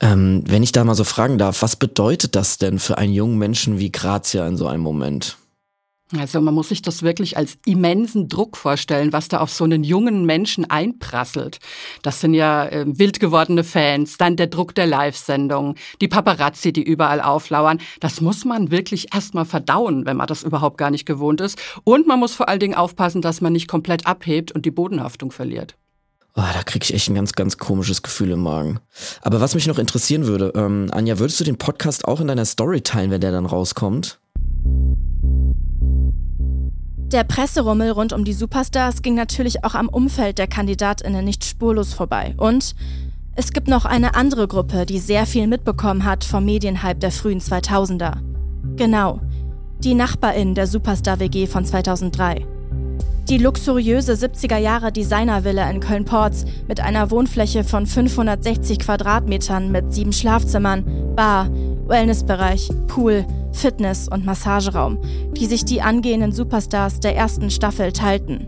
Ähm, 0.00 0.44
wenn 0.46 0.62
ich 0.62 0.72
da 0.72 0.84
mal 0.84 0.94
so 0.94 1.04
fragen 1.04 1.36
darf, 1.36 1.62
was 1.62 1.76
bedeutet 1.76 2.36
das 2.36 2.58
denn 2.58 2.78
für 2.78 2.96
einen 2.96 3.12
jungen 3.12 3.38
Menschen 3.38 3.78
wie 3.80 3.90
Grazia 3.90 4.46
in 4.46 4.56
so 4.56 4.68
einem 4.68 4.82
Moment? 4.82 5.36
Also 6.18 6.40
man 6.40 6.54
muss 6.54 6.70
sich 6.70 6.82
das 6.82 7.02
wirklich 7.02 7.36
als 7.36 7.58
immensen 7.64 8.28
Druck 8.28 8.56
vorstellen, 8.56 9.12
was 9.12 9.28
da 9.28 9.38
auf 9.38 9.50
so 9.50 9.62
einen 9.62 9.84
jungen 9.84 10.26
Menschen 10.26 10.68
einprasselt. 10.68 11.58
Das 12.02 12.20
sind 12.20 12.34
ja 12.34 12.66
äh, 12.66 12.84
wild 12.86 13.20
gewordene 13.20 13.62
Fans, 13.62 14.16
dann 14.16 14.36
der 14.36 14.48
Druck 14.48 14.74
der 14.74 14.86
Live-Sendung, 14.86 15.76
die 16.00 16.08
Paparazzi, 16.08 16.72
die 16.72 16.82
überall 16.82 17.20
auflauern. 17.20 17.78
Das 18.00 18.20
muss 18.20 18.44
man 18.44 18.72
wirklich 18.72 19.14
erstmal 19.14 19.44
verdauen, 19.44 20.04
wenn 20.04 20.16
man 20.16 20.26
das 20.26 20.42
überhaupt 20.42 20.78
gar 20.78 20.90
nicht 20.90 21.06
gewohnt 21.06 21.40
ist. 21.40 21.58
Und 21.84 22.08
man 22.08 22.18
muss 22.18 22.34
vor 22.34 22.48
allen 22.48 22.60
Dingen 22.60 22.74
aufpassen, 22.74 23.22
dass 23.22 23.40
man 23.40 23.52
nicht 23.52 23.68
komplett 23.68 24.06
abhebt 24.06 24.50
und 24.50 24.66
die 24.66 24.72
Bodenhaftung 24.72 25.30
verliert. 25.30 25.76
Oh, 26.36 26.42
da 26.54 26.62
kriege 26.62 26.84
ich 26.84 26.94
echt 26.94 27.08
ein 27.08 27.14
ganz, 27.14 27.32
ganz 27.32 27.58
komisches 27.58 28.02
Gefühl 28.02 28.30
im 28.30 28.42
Magen. 28.42 28.80
Aber 29.22 29.40
was 29.40 29.54
mich 29.54 29.66
noch 29.66 29.78
interessieren 29.78 30.26
würde, 30.26 30.52
ähm, 30.54 30.88
Anja, 30.92 31.18
würdest 31.18 31.40
du 31.40 31.44
den 31.44 31.58
Podcast 31.58 32.06
auch 32.06 32.20
in 32.20 32.28
deiner 32.28 32.44
Story 32.44 32.82
teilen, 32.82 33.10
wenn 33.10 33.20
der 33.20 33.32
dann 33.32 33.46
rauskommt? 33.46 34.20
Der 37.12 37.24
Presserummel 37.24 37.90
rund 37.90 38.12
um 38.12 38.24
die 38.24 38.32
Superstars 38.32 39.02
ging 39.02 39.16
natürlich 39.16 39.64
auch 39.64 39.74
am 39.74 39.88
Umfeld 39.88 40.38
der 40.38 40.46
Kandidatinnen 40.46 41.24
nicht 41.24 41.44
spurlos 41.44 41.92
vorbei. 41.92 42.34
Und 42.36 42.76
es 43.34 43.52
gibt 43.52 43.66
noch 43.66 43.84
eine 43.84 44.14
andere 44.14 44.46
Gruppe, 44.46 44.86
die 44.86 45.00
sehr 45.00 45.26
viel 45.26 45.48
mitbekommen 45.48 46.04
hat 46.04 46.22
vom 46.22 46.44
Medienhype 46.44 47.00
der 47.00 47.10
frühen 47.10 47.40
2000er. 47.40 48.18
Genau, 48.76 49.20
die 49.80 49.94
Nachbarin 49.94 50.54
der 50.54 50.68
Superstar-WG 50.68 51.48
von 51.48 51.64
2003. 51.64 52.46
Die 53.28 53.38
luxuriöse 53.38 54.12
70er 54.12 54.58
Jahre 54.58 54.92
Designervilla 54.92 55.68
in 55.68 55.80
Köln-Porz 55.80 56.44
mit 56.68 56.78
einer 56.78 57.10
Wohnfläche 57.10 57.64
von 57.64 57.86
560 57.86 58.78
Quadratmetern 58.78 59.72
mit 59.72 59.92
sieben 59.92 60.12
Schlafzimmern, 60.12 60.84
Bar, 61.16 61.48
Wellnessbereich, 61.86 62.70
Pool, 62.86 63.24
Fitness- 63.52 64.08
und 64.08 64.24
Massageraum, 64.24 64.98
die 65.36 65.46
sich 65.46 65.64
die 65.64 65.82
angehenden 65.82 66.32
Superstars 66.32 67.00
der 67.00 67.16
ersten 67.16 67.50
Staffel 67.50 67.92
teilten. 67.92 68.46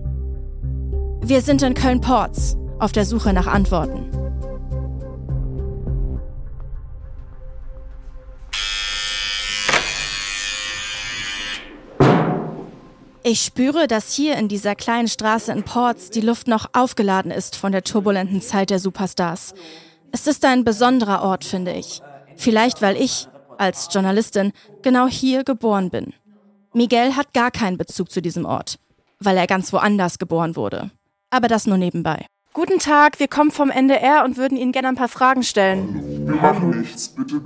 Wir 1.25 1.41
sind 1.41 1.63
in 1.63 1.75
Köln-Porz 1.75 2.57
auf 2.79 2.93
der 2.93 3.05
Suche 3.05 3.33
nach 3.33 3.47
Antworten. 3.47 4.11
Ich 13.25 13.43
spüre, 13.43 13.87
dass 13.87 14.13
hier 14.13 14.37
in 14.37 14.49
dieser 14.49 14.75
kleinen 14.75 15.07
Straße 15.07 15.53
in 15.53 15.63
Ports 15.63 16.11
die 16.11 16.21
Luft 16.21 16.49
noch 16.49 16.71
aufgeladen 16.73 17.31
ist 17.31 17.55
von 17.55 17.71
der 17.71 17.85
turbulenten 17.85 18.41
Zeit 18.41 18.71
der 18.71 18.81
Superstars. 18.81 19.55
Es 20.11 20.27
ist 20.27 20.45
ein 20.45 20.65
besonderer 20.65 21.23
Ort, 21.23 21.45
finde 21.45 21.73
ich. 21.73 22.03
Vielleicht, 22.35 22.83
weil 22.83 22.97
ich, 22.97 23.29
als 23.59 23.89
Journalistin 23.91 24.53
genau 24.83 25.07
hier 25.07 25.45
geboren 25.45 25.91
bin. 25.91 26.13
Miguel 26.73 27.17
hat 27.17 27.35
gar 27.35 27.51
keinen 27.51 27.77
Bezug 27.77 28.11
zu 28.11 28.23
diesem 28.23 28.45
Ort, 28.45 28.79
weil 29.21 29.37
er 29.37 29.47
ganz 29.47 29.73
woanders 29.73 30.19
geboren 30.19 30.57
wurde. 30.57 30.91
Aber 31.31 31.49
das 31.49 31.67
nur 31.67 31.79
nebenbei. 31.79 32.27
Guten 32.55 32.79
Tag, 32.79 33.19
wir 33.19 33.29
kommen 33.29 33.51
vom 33.51 33.71
NDR 33.71 34.25
und 34.25 34.37
würden 34.37 34.59
Ihnen 34.59 34.73
gerne 34.73 34.89
ein 34.89 34.95
paar 34.95 35.09
Fragen 35.09 35.43
stellen. 35.43 36.27
Wir 36.27 36.35
machen 36.35 36.81
nichts, 36.81 37.09
bitte. 37.09 37.41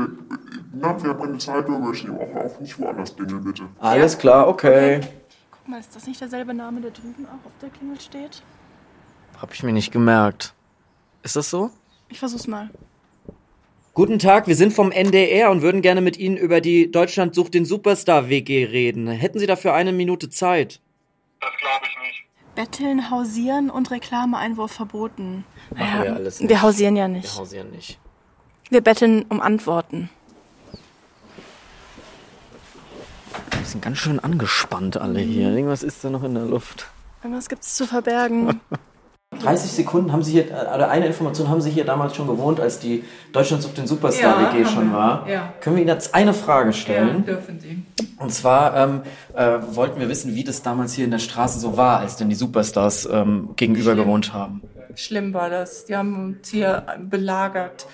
Na, 0.72 1.00
wir 1.00 1.10
haben 1.10 1.20
keine 1.20 1.38
Zeit, 1.38 1.68
wir 1.68 1.78
möchten 1.78 2.10
auch 2.10 2.44
auf 2.44 2.60
nicht 2.60 2.78
woanders 2.78 3.14
Dinge, 3.14 3.34
bitte. 3.34 3.62
Alles 3.78 4.18
klar, 4.18 4.48
okay. 4.48 5.00
Guck 5.52 5.68
mal, 5.68 5.78
ist 5.78 5.94
das 5.94 6.06
nicht 6.06 6.20
derselbe 6.20 6.52
Name, 6.52 6.80
der 6.80 6.90
drüben 6.90 7.24
auch 7.26 7.46
auf 7.46 7.52
der 7.62 7.70
Klingel 7.70 8.00
steht? 8.00 8.42
Hab 9.40 9.54
ich 9.54 9.62
mir 9.62 9.72
nicht 9.72 9.92
gemerkt. 9.92 10.54
Ist 11.22 11.36
das 11.36 11.50
so? 11.50 11.70
Ich 12.08 12.18
versuch's 12.18 12.46
mal. 12.46 12.70
Guten 13.96 14.18
Tag, 14.18 14.46
wir 14.46 14.56
sind 14.56 14.74
vom 14.74 14.92
NDR 14.92 15.50
und 15.50 15.62
würden 15.62 15.80
gerne 15.80 16.02
mit 16.02 16.18
Ihnen 16.18 16.36
über 16.36 16.60
die 16.60 16.90
Deutschland 16.90 17.34
sucht 17.34 17.54
den 17.54 17.64
Superstar 17.64 18.28
WG 18.28 18.66
reden. 18.66 19.08
Hätten 19.08 19.38
Sie 19.38 19.46
dafür 19.46 19.72
eine 19.72 19.90
Minute 19.90 20.28
Zeit? 20.28 20.82
Betteln, 22.54 23.08
Hausieren 23.08 23.70
und 23.70 23.90
Reklameeinwurf 23.90 24.70
verboten. 24.70 25.46
Machen 25.74 26.02
wir 26.02 26.14
alles 26.14 26.40
nicht. 26.40 26.50
wir 26.50 26.60
hausieren 26.60 26.96
ja 26.96 27.08
nicht. 27.08 27.24
Wir 27.24 27.40
hausieren 27.40 27.70
nicht. 27.70 27.98
Wir 28.68 28.82
betteln 28.82 29.24
um 29.30 29.40
Antworten. 29.40 30.10
Die 33.58 33.64
sind 33.64 33.80
ganz 33.80 33.96
schön 33.96 34.20
angespannt 34.20 34.98
alle 34.98 35.20
hier. 35.20 35.48
Irgendwas 35.48 35.82
ist 35.82 36.04
da 36.04 36.10
noch 36.10 36.22
in 36.22 36.34
der 36.34 36.44
Luft. 36.44 36.90
Irgendwas 37.22 37.48
gibt's 37.48 37.74
zu 37.74 37.86
verbergen. 37.86 38.60
30 39.42 39.70
Sekunden 39.70 40.12
haben 40.12 40.22
Sie 40.22 40.32
hier, 40.32 40.44
oder 40.74 40.88
eine 40.90 41.06
Information 41.06 41.48
haben 41.48 41.60
Sie 41.60 41.70
hier 41.70 41.84
damals 41.84 42.14
schon 42.16 42.26
gewohnt, 42.26 42.60
als 42.60 42.78
die 42.78 43.04
Deutschland 43.32 43.62
sucht 43.62 43.78
den 43.78 43.86
Superstar-WG 43.86 44.62
Ja, 44.62 44.66
schon 44.68 44.76
haben 44.78 44.90
wir. 44.92 44.96
war. 44.98 45.28
Ja. 45.28 45.52
Können 45.60 45.76
wir 45.76 45.82
Ihnen 45.82 45.90
jetzt 45.92 46.14
eine 46.14 46.34
Frage 46.34 46.72
stellen? 46.72 47.24
Ja, 47.26 47.34
dürfen 47.34 47.60
Sie. 47.60 47.82
Und 48.18 48.32
zwar 48.32 48.76
ähm, 48.76 49.02
äh, 49.34 49.58
wollten 49.72 50.00
wir 50.00 50.08
wissen, 50.08 50.34
wie 50.34 50.44
das 50.44 50.62
damals 50.62 50.94
hier 50.94 51.04
in 51.04 51.10
der 51.10 51.18
Straße 51.18 51.58
so 51.58 51.76
war, 51.76 52.00
als 52.00 52.16
denn 52.16 52.28
die 52.28 52.34
Superstars 52.34 53.08
ähm, 53.10 53.50
gegenüber 53.56 53.92
Schlimm. 53.92 54.04
gewohnt 54.04 54.32
haben. 54.32 54.62
Schlimm 54.94 55.34
war 55.34 55.50
das. 55.50 55.84
Die 55.84 55.94
haben 55.96 56.36
uns 56.38 56.48
hier 56.48 56.84
belagert. 57.00 57.86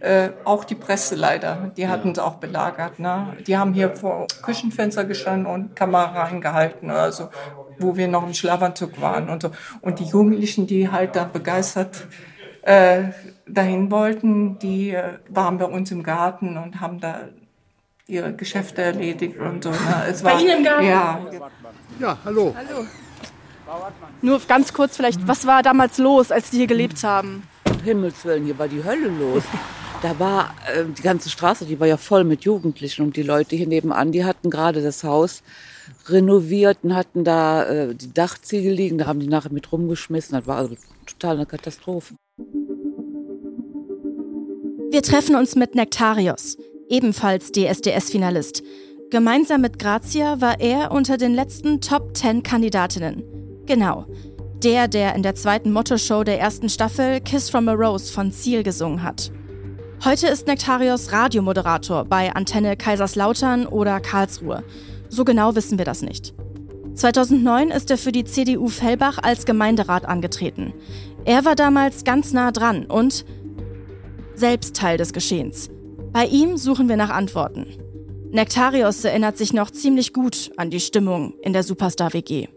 Äh, 0.00 0.30
auch 0.44 0.64
die 0.64 0.74
Presse 0.74 1.14
leider. 1.14 1.72
Die 1.76 1.88
hatten 1.88 2.08
uns 2.10 2.18
auch 2.18 2.34
belagert. 2.34 2.98
Ne? 2.98 3.34
Die 3.46 3.56
haben 3.56 3.72
hier 3.72 3.90
vor 3.96 4.26
Küchenfenster 4.42 5.04
gestanden 5.04 5.46
und 5.46 5.74
Kamera 5.74 6.22
reingehalten 6.24 6.90
oder 6.90 7.12
so, 7.12 7.28
wo 7.78 7.96
wir 7.96 8.08
noch 8.08 8.26
im 8.26 8.34
Schlafanzug 8.34 9.00
waren 9.00 9.28
und 9.28 9.42
so. 9.42 9.50
Und 9.80 9.98
die 10.00 10.04
Jugendlichen, 10.04 10.66
die 10.66 10.90
halt 10.90 11.16
da 11.16 11.24
begeistert 11.24 12.06
äh, 12.62 13.04
dahin 13.46 13.90
wollten, 13.90 14.58
die 14.58 14.90
äh, 14.90 15.18
waren 15.28 15.58
bei 15.58 15.66
uns 15.66 15.90
im 15.90 16.02
Garten 16.02 16.56
und 16.56 16.80
haben 16.80 17.00
da 17.00 17.28
ihre 18.08 18.34
Geschäfte 18.34 18.82
erledigt 18.82 19.38
und 19.38 19.64
so. 19.64 19.70
Ne? 19.70 19.76
Es 20.08 20.22
Bei 20.22 20.40
Ihnen 20.40 20.58
im 20.58 20.64
Garten? 20.64 20.86
Ja. 20.86 21.20
Ja, 21.98 22.18
hallo. 22.24 22.54
Hallo. 22.56 22.86
Nur 24.22 24.40
ganz 24.46 24.72
kurz 24.72 24.96
vielleicht, 24.96 25.26
was 25.26 25.46
war 25.46 25.62
damals 25.62 25.98
los, 25.98 26.30
als 26.30 26.50
die 26.50 26.58
hier 26.58 26.66
gelebt 26.68 27.02
haben? 27.02 27.42
Um 27.68 27.80
Himmels 27.80 28.24
Willen, 28.24 28.44
hier 28.44 28.58
war 28.58 28.68
die 28.68 28.82
Hölle 28.82 29.08
los. 29.08 29.42
Da 30.02 30.18
war 30.18 30.54
äh, 30.72 30.84
die 30.84 31.02
ganze 31.02 31.30
Straße, 31.30 31.64
die 31.66 31.80
war 31.80 31.86
ja 31.86 31.96
voll 31.96 32.22
mit 32.22 32.44
Jugendlichen 32.44 33.02
und 33.02 33.16
die 33.16 33.22
Leute 33.22 33.56
hier 33.56 33.66
nebenan, 33.66 34.12
die 34.12 34.24
hatten 34.24 34.50
gerade 34.50 34.82
das 34.82 35.02
Haus 35.02 35.42
renoviert 36.08 36.78
und 36.82 36.94
hatten 36.94 37.24
da 37.24 37.64
äh, 37.64 37.94
die 37.94 38.12
Dachziegel 38.12 38.72
liegen, 38.72 38.98
da 38.98 39.06
haben 39.06 39.20
die 39.20 39.28
nachher 39.28 39.52
mit 39.52 39.70
rumgeschmissen. 39.72 40.36
Das 40.38 40.46
war 40.46 40.56
also 40.58 40.76
total 41.06 41.36
eine 41.36 41.46
Katastrophe. 41.46 42.14
Wir 44.90 45.02
treffen 45.02 45.36
uns 45.36 45.56
mit 45.56 45.74
Nektarios, 45.74 46.56
ebenfalls 46.88 47.52
DSDS-Finalist. 47.52 48.62
Gemeinsam 49.10 49.60
mit 49.60 49.78
Grazia 49.78 50.40
war 50.40 50.60
er 50.60 50.90
unter 50.90 51.16
den 51.16 51.34
letzten 51.34 51.80
Top 51.80 52.16
10 52.16 52.42
Kandidatinnen. 52.42 53.22
Genau. 53.66 54.06
Der, 54.64 54.88
der 54.88 55.14
in 55.14 55.22
der 55.22 55.34
zweiten 55.34 55.70
Motto-Show 55.70 56.24
der 56.24 56.40
ersten 56.40 56.68
Staffel 56.68 57.20
Kiss 57.20 57.50
from 57.50 57.68
a 57.68 57.72
Rose 57.72 58.12
von 58.12 58.32
Ziel 58.32 58.62
gesungen 58.62 59.02
hat. 59.02 59.30
Heute 60.04 60.28
ist 60.28 60.46
Nektarios 60.46 61.12
Radiomoderator 61.12 62.04
bei 62.04 62.34
Antenne 62.34 62.76
Kaiserslautern 62.76 63.66
oder 63.66 64.00
Karlsruhe. 64.00 64.62
So 65.16 65.24
genau 65.24 65.54
wissen 65.54 65.78
wir 65.78 65.86
das 65.86 66.02
nicht. 66.02 66.34
2009 66.92 67.70
ist 67.70 67.90
er 67.90 67.96
für 67.96 68.12
die 68.12 68.24
CDU 68.24 68.68
Fellbach 68.68 69.16
als 69.22 69.46
Gemeinderat 69.46 70.04
angetreten. 70.04 70.74
Er 71.24 71.46
war 71.46 71.54
damals 71.54 72.04
ganz 72.04 72.34
nah 72.34 72.52
dran 72.52 72.84
und 72.84 73.24
selbst 74.34 74.76
Teil 74.76 74.98
des 74.98 75.14
Geschehens. 75.14 75.70
Bei 76.12 76.26
ihm 76.26 76.58
suchen 76.58 76.90
wir 76.90 76.98
nach 76.98 77.08
Antworten. 77.08 77.66
Nektarios 78.30 79.02
erinnert 79.04 79.38
sich 79.38 79.54
noch 79.54 79.70
ziemlich 79.70 80.12
gut 80.12 80.50
an 80.58 80.68
die 80.68 80.80
Stimmung 80.80 81.32
in 81.40 81.54
der 81.54 81.62
Superstar-WG. 81.62 82.48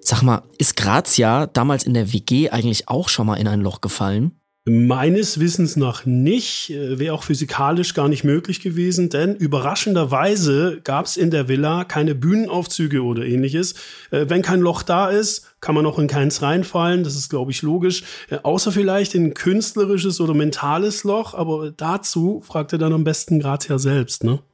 Sag 0.00 0.20
mal, 0.20 0.42
ist 0.58 0.76
Grazia 0.76 1.46
damals 1.46 1.84
in 1.84 1.94
der 1.94 2.12
WG 2.12 2.50
eigentlich 2.50 2.88
auch 2.88 3.08
schon 3.08 3.26
mal 3.26 3.36
in 3.36 3.48
ein 3.48 3.62
Loch 3.62 3.80
gefallen? 3.80 4.38
Meines 4.64 5.40
Wissens 5.40 5.74
nach 5.74 6.06
nicht, 6.06 6.70
äh, 6.70 7.00
wäre 7.00 7.14
auch 7.14 7.24
physikalisch 7.24 7.94
gar 7.94 8.06
nicht 8.08 8.22
möglich 8.22 8.60
gewesen, 8.60 9.08
denn 9.08 9.34
überraschenderweise 9.34 10.80
gab 10.84 11.06
es 11.06 11.16
in 11.16 11.32
der 11.32 11.48
Villa 11.48 11.82
keine 11.82 12.14
Bühnenaufzüge 12.14 13.02
oder 13.02 13.24
ähnliches. 13.24 13.74
Äh, 14.12 14.26
wenn 14.28 14.42
kein 14.42 14.60
Loch 14.60 14.84
da 14.84 15.10
ist, 15.10 15.56
kann 15.60 15.74
man 15.74 15.84
auch 15.84 15.98
in 15.98 16.06
keins 16.06 16.42
reinfallen, 16.42 17.02
das 17.02 17.16
ist, 17.16 17.28
glaube 17.28 17.50
ich, 17.50 17.62
logisch. 17.62 18.04
Äh, 18.30 18.38
außer 18.44 18.70
vielleicht 18.70 19.16
in 19.16 19.26
ein 19.26 19.34
künstlerisches 19.34 20.20
oder 20.20 20.32
mentales 20.32 21.02
Loch, 21.02 21.34
aber 21.34 21.72
dazu 21.72 22.40
fragt 22.46 22.72
er 22.72 22.78
dann 22.78 22.92
am 22.92 23.02
besten 23.02 23.40
Grazia 23.40 23.80
selbst, 23.80 24.22
ne? 24.22 24.44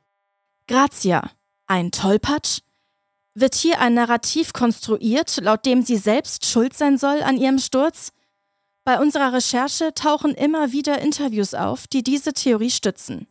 Grazia, 0.68 1.30
ein 1.66 1.90
Tollpatsch? 1.90 2.60
Wird 3.34 3.54
hier 3.54 3.78
ein 3.78 3.92
Narrativ 3.92 4.54
konstruiert, 4.54 5.38
laut 5.42 5.66
dem 5.66 5.82
sie 5.82 5.98
selbst 5.98 6.46
schuld 6.46 6.72
sein 6.72 6.96
soll 6.96 7.22
an 7.22 7.36
ihrem 7.36 7.58
Sturz? 7.58 8.12
Bei 8.88 8.98
unserer 9.00 9.34
Recherche 9.34 9.92
tauchen 9.92 10.32
immer 10.32 10.72
wieder 10.72 11.02
Interviews 11.02 11.52
auf, 11.52 11.86
die 11.86 12.02
diese 12.02 12.32
Theorie 12.32 12.70
stützen. 12.70 13.26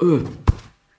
Öh. 0.00 0.20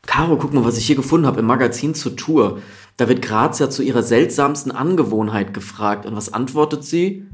Caro, 0.05 0.38
guck 0.38 0.53
mal, 0.53 0.63
was 0.63 0.77
ich 0.77 0.86
hier 0.86 0.96
gefunden 0.96 1.25
habe 1.25 1.39
im 1.39 1.48
Magazin 1.48 1.96
zur 1.96 2.15
Tour. 2.15 2.62
Da 2.96 3.10
wird 3.10 3.24
Grazia 3.24 3.72
zu 3.72 3.81
ihrer 3.81 4.03
seltsamsten 4.03 4.72
Angewohnheit 4.72 5.51
gefragt. 5.51 6.05
Und 6.05 6.15
was 6.15 6.31
antwortet 6.31 6.84
sie? 6.84 7.25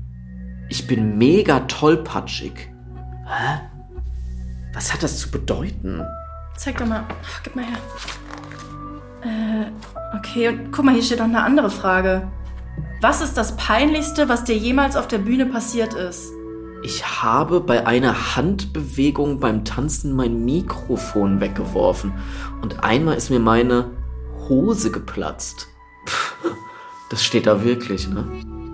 Ich 0.69 0.87
bin 0.87 1.17
mega 1.17 1.59
tollpatschig. 1.67 2.53
Hä? 3.25 3.59
Was 4.73 4.93
hat 4.93 5.03
das 5.03 5.19
zu 5.19 5.29
bedeuten? 5.29 6.01
Zeig 6.55 6.77
doch 6.77 6.85
mal. 6.85 7.03
Ach, 7.09 7.43
gib 7.43 7.57
mal 7.57 7.65
her. 7.65 7.77
Äh, 9.21 10.17
okay, 10.17 10.47
und 10.47 10.71
guck 10.71 10.85
mal, 10.85 10.93
hier 10.93 11.03
steht 11.03 11.19
noch 11.19 11.25
eine 11.25 11.43
andere 11.43 11.69
Frage. 11.69 12.31
Was 13.03 13.19
ist 13.19 13.35
das 13.35 13.57
Peinlichste, 13.57 14.29
was 14.29 14.45
dir 14.45 14.55
jemals 14.55 14.95
auf 14.95 15.09
der 15.09 15.17
Bühne 15.17 15.45
passiert 15.45 15.93
ist? 15.93 16.31
Ich 16.83 17.05
habe 17.21 17.59
bei 17.59 17.85
einer 17.85 18.37
Handbewegung 18.37 19.41
beim 19.41 19.65
Tanzen 19.65 20.15
mein 20.15 20.45
Mikrofon 20.45 21.41
weggeworfen. 21.41 22.13
Und 22.61 22.85
einmal 22.85 23.17
ist 23.17 23.29
mir 23.29 23.41
meine 23.41 23.91
Hose 24.47 24.89
geplatzt. 24.89 25.67
Das 27.09 27.25
steht 27.25 27.45
da 27.45 27.65
wirklich, 27.65 28.07
ne? 28.07 28.25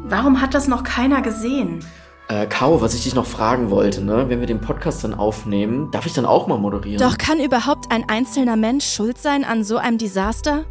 Warum 0.04 0.40
hat 0.40 0.54
das 0.54 0.68
noch 0.68 0.84
keiner 0.84 1.24
gesehen? 1.24 1.84
Äh, 2.28 2.46
Kau, 2.46 2.84
was 2.84 2.94
ich 2.94 3.06
dich 3.06 3.16
noch 3.16 3.26
fragen 3.26 3.72
wollte, 3.72 4.04
ne? 4.04 4.30
Wenn 4.30 4.42
wir 4.42 4.48
den 4.48 4.62
Podcast 4.62 5.04
dann 5.04 5.16
aufnehmen, 5.16 5.90
darf 5.90 6.06
ich 6.06 6.14
dann 6.14 6.28
auch 6.28 6.46
mal 6.46 6.60
moderieren? 6.60 7.00
Doch 7.00 7.18
kann 7.18 7.40
überhaupt 7.40 7.92
ein 7.92 8.08
einzelner 8.08 8.58
Mensch 8.58 8.86
schuld 8.86 9.18
sein 9.18 9.44
an 9.44 9.64
so 9.64 9.78
einem 9.78 9.98
Desaster? 9.98 10.66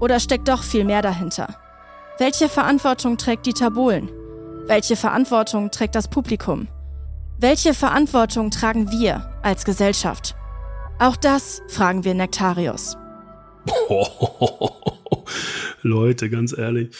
Oder 0.00 0.18
steckt 0.18 0.48
doch 0.48 0.64
viel 0.64 0.84
mehr 0.84 1.02
dahinter? 1.02 1.59
Welche 2.20 2.50
Verantwortung 2.50 3.16
trägt 3.16 3.46
Dieter 3.46 3.70
Bohlen? 3.70 4.10
Welche 4.66 4.94
Verantwortung 4.94 5.70
trägt 5.70 5.94
das 5.94 6.06
Publikum? 6.06 6.68
Welche 7.38 7.72
Verantwortung 7.72 8.50
tragen 8.50 8.92
wir 8.92 9.40
als 9.42 9.64
Gesellschaft? 9.64 10.34
Auch 10.98 11.16
das 11.16 11.62
fragen 11.68 12.04
wir 12.04 12.12
Nektarius. 12.12 12.98
Leute, 15.82 16.28
ganz 16.28 16.52
ehrlich. 16.52 16.94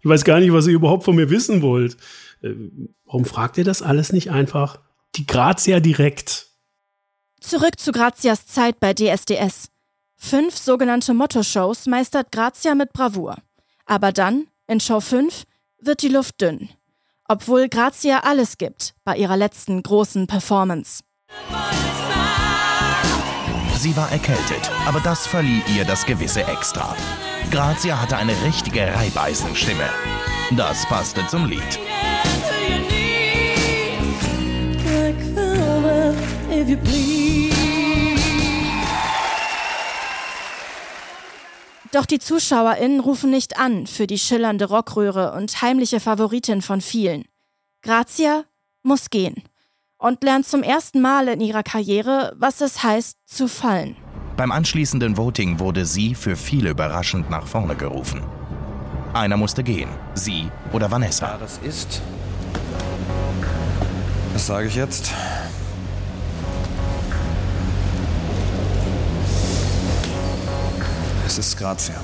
Ich 0.00 0.06
weiß 0.06 0.24
gar 0.24 0.38
nicht, 0.38 0.52
was 0.52 0.66
ihr 0.66 0.74
überhaupt 0.74 1.04
von 1.04 1.16
mir 1.16 1.30
wissen 1.30 1.62
wollt. 1.62 1.96
Äh, 2.42 2.50
warum 3.06 3.24
fragt 3.24 3.56
ihr 3.56 3.64
das 3.64 3.80
alles 3.80 4.12
nicht 4.12 4.30
einfach? 4.30 4.80
Die 5.16 5.24
Grazia 5.24 5.80
direkt. 5.80 6.46
Zurück 7.40 7.78
zu 7.78 7.90
Grazias 7.90 8.46
Zeit 8.46 8.80
bei 8.80 8.92
DSDS. 8.92 9.70
Fünf 10.16 10.58
sogenannte 10.58 11.14
Motto-Shows 11.14 11.86
meistert 11.86 12.30
Grazia 12.32 12.74
mit 12.74 12.92
Bravour. 12.92 13.38
Aber 13.86 14.12
dann 14.12 14.46
in 14.68 14.80
Show 14.80 15.00
5 15.00 15.44
wird 15.80 16.02
die 16.02 16.08
Luft 16.08 16.40
dünn, 16.40 16.68
obwohl 17.26 17.68
Grazia 17.68 18.20
alles 18.20 18.58
gibt 18.58 18.94
bei 19.04 19.16
ihrer 19.16 19.36
letzten 19.36 19.82
großen 19.82 20.26
Performance. 20.26 21.02
Sie 23.76 23.96
war 23.96 24.10
erkältet, 24.12 24.70
aber 24.86 25.00
das 25.00 25.26
verlieh 25.26 25.62
ihr 25.76 25.84
das 25.84 26.04
gewisse 26.04 26.44
Extra. 26.44 26.94
Grazia 27.50 28.00
hatte 28.00 28.16
eine 28.16 28.34
richtige 28.44 28.92
Reibeisenstimme. 28.94 29.88
Das 30.56 30.84
passte 30.86 31.26
zum 31.28 31.46
Lied. 31.46 31.78
Doch 41.92 42.04
die 42.04 42.18
ZuschauerInnen 42.18 43.00
rufen 43.00 43.30
nicht 43.30 43.58
an 43.58 43.86
für 43.86 44.06
die 44.06 44.18
schillernde 44.18 44.66
Rockröhre 44.66 45.32
und 45.32 45.62
heimliche 45.62 46.00
Favoritin 46.00 46.60
von 46.60 46.80
vielen. 46.80 47.24
Grazia 47.82 48.44
muss 48.82 49.10
gehen 49.10 49.42
und 49.96 50.22
lernt 50.22 50.46
zum 50.46 50.62
ersten 50.62 51.00
Mal 51.00 51.28
in 51.28 51.40
ihrer 51.40 51.62
Karriere, 51.62 52.34
was 52.36 52.60
es 52.60 52.82
heißt, 52.82 53.16
zu 53.26 53.48
fallen. 53.48 53.96
Beim 54.36 54.52
anschließenden 54.52 55.16
Voting 55.16 55.58
wurde 55.58 55.84
sie 55.84 56.14
für 56.14 56.36
viele 56.36 56.70
überraschend 56.70 57.30
nach 57.30 57.46
vorne 57.46 57.74
gerufen. 57.74 58.22
Einer 59.14 59.36
musste 59.36 59.64
gehen, 59.64 59.88
sie 60.14 60.48
oder 60.72 60.90
Vanessa. 60.90 61.26
Ja, 61.26 61.38
das 61.38 61.58
ist. 61.58 62.02
Was 64.34 64.46
sage 64.46 64.68
ich 64.68 64.76
jetzt? 64.76 65.12
Es 71.38 71.46
ist 71.46 71.58
Grazia. 71.58 71.94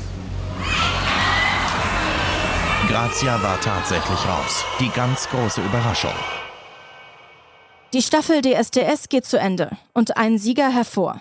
Grazia 2.86 3.42
war 3.42 3.60
tatsächlich 3.60 4.28
raus. 4.28 4.64
Die 4.78 4.88
ganz 4.90 5.28
große 5.28 5.60
Überraschung. 5.60 6.12
Die 7.92 8.02
Staffel 8.02 8.42
DSDS 8.42 9.08
geht 9.08 9.26
zu 9.26 9.36
Ende 9.36 9.76
und 9.92 10.16
ein 10.16 10.38
Sieger 10.38 10.70
hervor. 10.70 11.20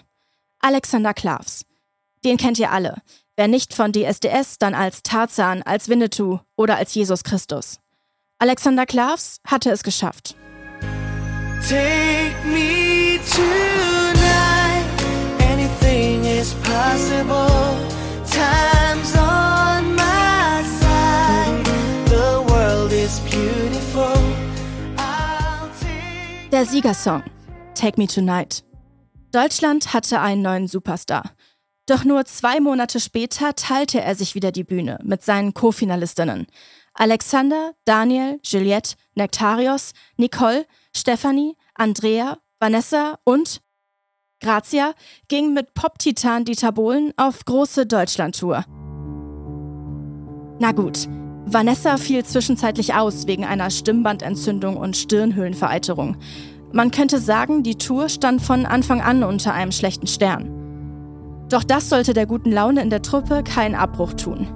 Alexander 0.60 1.15
Klavs. 1.15 1.65
Den 2.23 2.38
kennt 2.38 2.60
ihr 2.60 2.71
alle. 2.71 3.02
Wer 3.36 3.47
nicht 3.47 3.73
von 3.73 3.91
DSDS, 3.91 4.60
dann 4.60 4.76
als 4.76 5.02
Tarzan, 5.02 5.63
als 5.63 5.89
Winnetou 5.89 6.39
oder 6.56 6.78
als 6.78 6.93
Jesus 6.93 7.23
Christus. 7.23 7.80
Alexander 8.38 8.86
Klavs 8.86 9.38
hatte 9.47 9.71
es 9.71 9.82
geschafft. 9.82 10.36
Take 11.67 12.36
me 12.45 13.19
tonight. 13.34 14.86
Anything 15.52 16.26
is 16.26 16.54
possible. 16.62 18.03
Der 26.51 26.65
Siegersong 26.67 27.23
Take 27.73 27.99
Me 27.99 28.08
Tonight. 28.08 28.63
Deutschland 29.32 29.91
hatte 29.91 30.21
einen 30.21 30.43
neuen 30.43 30.67
Superstar. 30.67 31.32
Doch 31.88 32.03
nur 32.03 32.25
zwei 32.25 32.60
Monate 32.60 32.99
später 32.99 33.56
teilte 33.56 33.99
er 33.99 34.15
sich 34.15 34.36
wieder 34.36 34.51
die 34.51 34.63
Bühne 34.63 34.99
mit 35.03 35.23
seinen 35.23 35.53
Co-Finalistinnen. 35.53 36.45
Alexander, 36.93 37.73
Daniel, 37.86 38.39
Juliette, 38.43 38.95
Nektarios, 39.15 39.93
Nicole, 40.15 40.65
Stephanie, 40.95 41.58
Andrea, 41.73 42.38
Vanessa 42.60 43.17
und 43.23 43.62
Grazia 44.43 44.93
ging 45.29 45.53
mit 45.53 45.73
Pop-Titan 45.73 46.43
Dieter 46.43 46.73
Bohlen 46.73 47.13
auf 47.15 47.45
große 47.45 47.86
Deutschlandtour. 47.86 48.65
Na 50.60 50.73
gut, 50.73 51.08
Vanessa 51.45 51.95
fiel 51.95 52.25
zwischenzeitlich 52.25 52.93
aus 52.93 53.25
wegen 53.25 53.45
einer 53.45 53.69
Stimmbandentzündung 53.69 54.75
und 54.75 54.97
Stirnhöhlenvereiterung. 54.97 56.17
Man 56.73 56.91
könnte 56.91 57.19
sagen, 57.19 57.63
die 57.63 57.75
Tour 57.75 58.10
stand 58.10 58.41
von 58.41 58.65
Anfang 58.65 58.99
an 58.99 59.23
unter 59.23 59.53
einem 59.53 59.71
schlechten 59.71 60.08
Stern. 60.08 61.45
Doch 61.49 61.63
das 61.63 61.88
sollte 61.88 62.13
der 62.13 62.25
guten 62.25 62.51
Laune 62.51 62.82
in 62.82 62.89
der 62.89 63.01
Truppe 63.01 63.43
keinen 63.43 63.75
Abbruch 63.75 64.13
tun. 64.13 64.49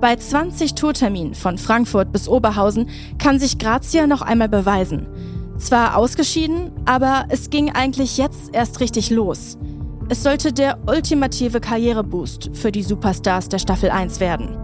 Bei 0.00 0.16
20 0.16 0.74
Tourterminen 0.74 1.34
von 1.34 1.58
Frankfurt 1.58 2.12
bis 2.12 2.28
Oberhausen 2.28 2.88
kann 3.18 3.38
sich 3.38 3.58
Grazia 3.58 4.06
noch 4.06 4.22
einmal 4.22 4.48
beweisen. 4.48 5.06
Zwar 5.58 5.96
ausgeschieden, 5.96 6.72
aber 6.84 7.26
es 7.28 7.48
ging 7.48 7.70
eigentlich 7.70 8.18
jetzt 8.18 8.50
erst 8.52 8.80
richtig 8.80 9.10
los. 9.10 9.56
Es 10.08 10.22
sollte 10.22 10.52
der 10.52 10.80
ultimative 10.86 11.60
Karriereboost 11.60 12.50
für 12.52 12.72
die 12.72 12.82
Superstars 12.82 13.48
der 13.48 13.58
Staffel 13.58 13.90
1 13.90 14.20
werden. 14.20 14.58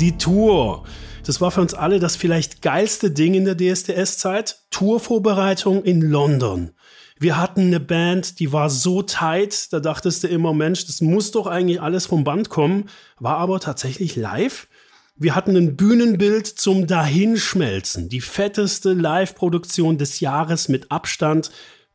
Die 0.00 0.16
Tour. 0.16 0.84
Das 1.26 1.40
war 1.40 1.50
für 1.50 1.60
uns 1.60 1.74
alle 1.74 1.98
das 1.98 2.16
vielleicht 2.16 2.62
geilste 2.62 3.10
Ding 3.10 3.34
in 3.34 3.44
der 3.44 3.56
DSDS-Zeit. 3.56 4.64
Tourvorbereitung 4.70 5.82
in 5.82 6.00
London. 6.00 6.70
Wir 7.18 7.36
hatten 7.36 7.62
eine 7.62 7.80
Band, 7.80 8.40
die 8.40 8.52
war 8.52 8.70
so 8.70 9.02
tight, 9.02 9.72
da 9.72 9.80
dachtest 9.80 10.24
du 10.24 10.28
immer, 10.28 10.52
Mensch, 10.52 10.86
das 10.86 11.00
muss 11.00 11.30
doch 11.30 11.46
eigentlich 11.46 11.80
alles 11.80 12.06
vom 12.06 12.24
Band 12.24 12.48
kommen, 12.48 12.88
war 13.18 13.38
aber 13.38 13.60
tatsächlich 13.60 14.16
live. 14.16 14.66
Wir 15.16 15.36
hatten 15.36 15.56
ein 15.56 15.76
Bühnenbild 15.76 16.44
zum 16.44 16.88
Dahinschmelzen, 16.88 18.08
die 18.08 18.20
fetteste 18.20 18.94
Live-Produktion 18.94 19.96
des 19.96 20.18
Jahres 20.18 20.68
mit 20.68 20.90
Abstand. 20.90 21.52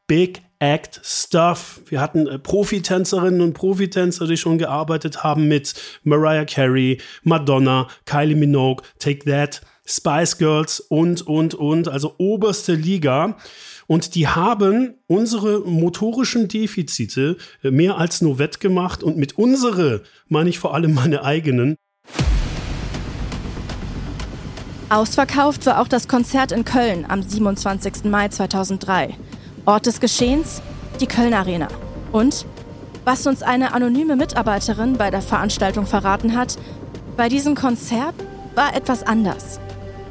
Big 0.08 0.41
Act 0.60 1.01
Stuff. 1.03 1.82
Wir 1.88 1.99
hatten 1.99 2.27
äh, 2.27 2.39
Profitänzerinnen 2.39 3.41
und 3.41 3.53
Profitänzer, 3.53 4.25
die 4.25 4.38
schon 4.38 4.58
gearbeitet 4.58 5.21
haben 5.21 5.49
mit 5.49 5.75
Mariah 6.03 6.45
Carey, 6.45 6.99
Madonna, 7.23 7.89
Kylie 8.05 8.36
Minogue, 8.36 8.84
Take 8.99 9.29
That, 9.29 9.62
Spice 9.86 10.38
Girls 10.38 10.79
und, 10.79 11.21
und, 11.21 11.53
und, 11.53 11.89
also 11.89 12.15
oberste 12.17 12.73
Liga. 12.73 13.38
Und 13.86 14.15
die 14.15 14.27
haben 14.29 14.95
unsere 15.08 15.60
motorischen 15.60 16.47
Defizite 16.47 17.36
äh, 17.63 17.69
mehr 17.69 17.97
als 17.97 18.21
nur 18.21 18.39
wettgemacht 18.39 19.03
und 19.03 19.17
mit 19.17 19.38
unsere 19.38 20.03
meine 20.29 20.49
ich 20.49 20.58
vor 20.58 20.73
allem 20.73 20.93
meine 20.93 21.23
eigenen. 21.23 21.75
Ausverkauft 24.89 25.67
war 25.67 25.80
auch 25.82 25.88
das 25.88 26.08
Konzert 26.08 26.52
in 26.52 26.65
Köln 26.65 27.06
am 27.08 27.21
27. 27.21 28.06
Mai 28.06 28.30
2003. 28.30 29.15
Ort 29.65 29.86
des 29.86 29.99
Geschehens? 29.99 30.63
Die 30.99 31.06
Köln 31.06 31.36
Arena. 31.36 31.67
Und 32.12 32.47
was 33.06 33.28
uns 33.28 33.43
eine 33.43 33.75
anonyme 33.75 34.15
Mitarbeiterin 34.15 34.97
bei 34.97 35.12
der 35.12 35.21
Veranstaltung 35.21 35.86
verraten 35.86 36.36
hat, 36.36 36.58
bei 37.15 37.30
diesem 37.30 37.54
Konzert 37.54 38.15
war 38.56 38.75
etwas 38.75 39.04
anders. 39.04 39.60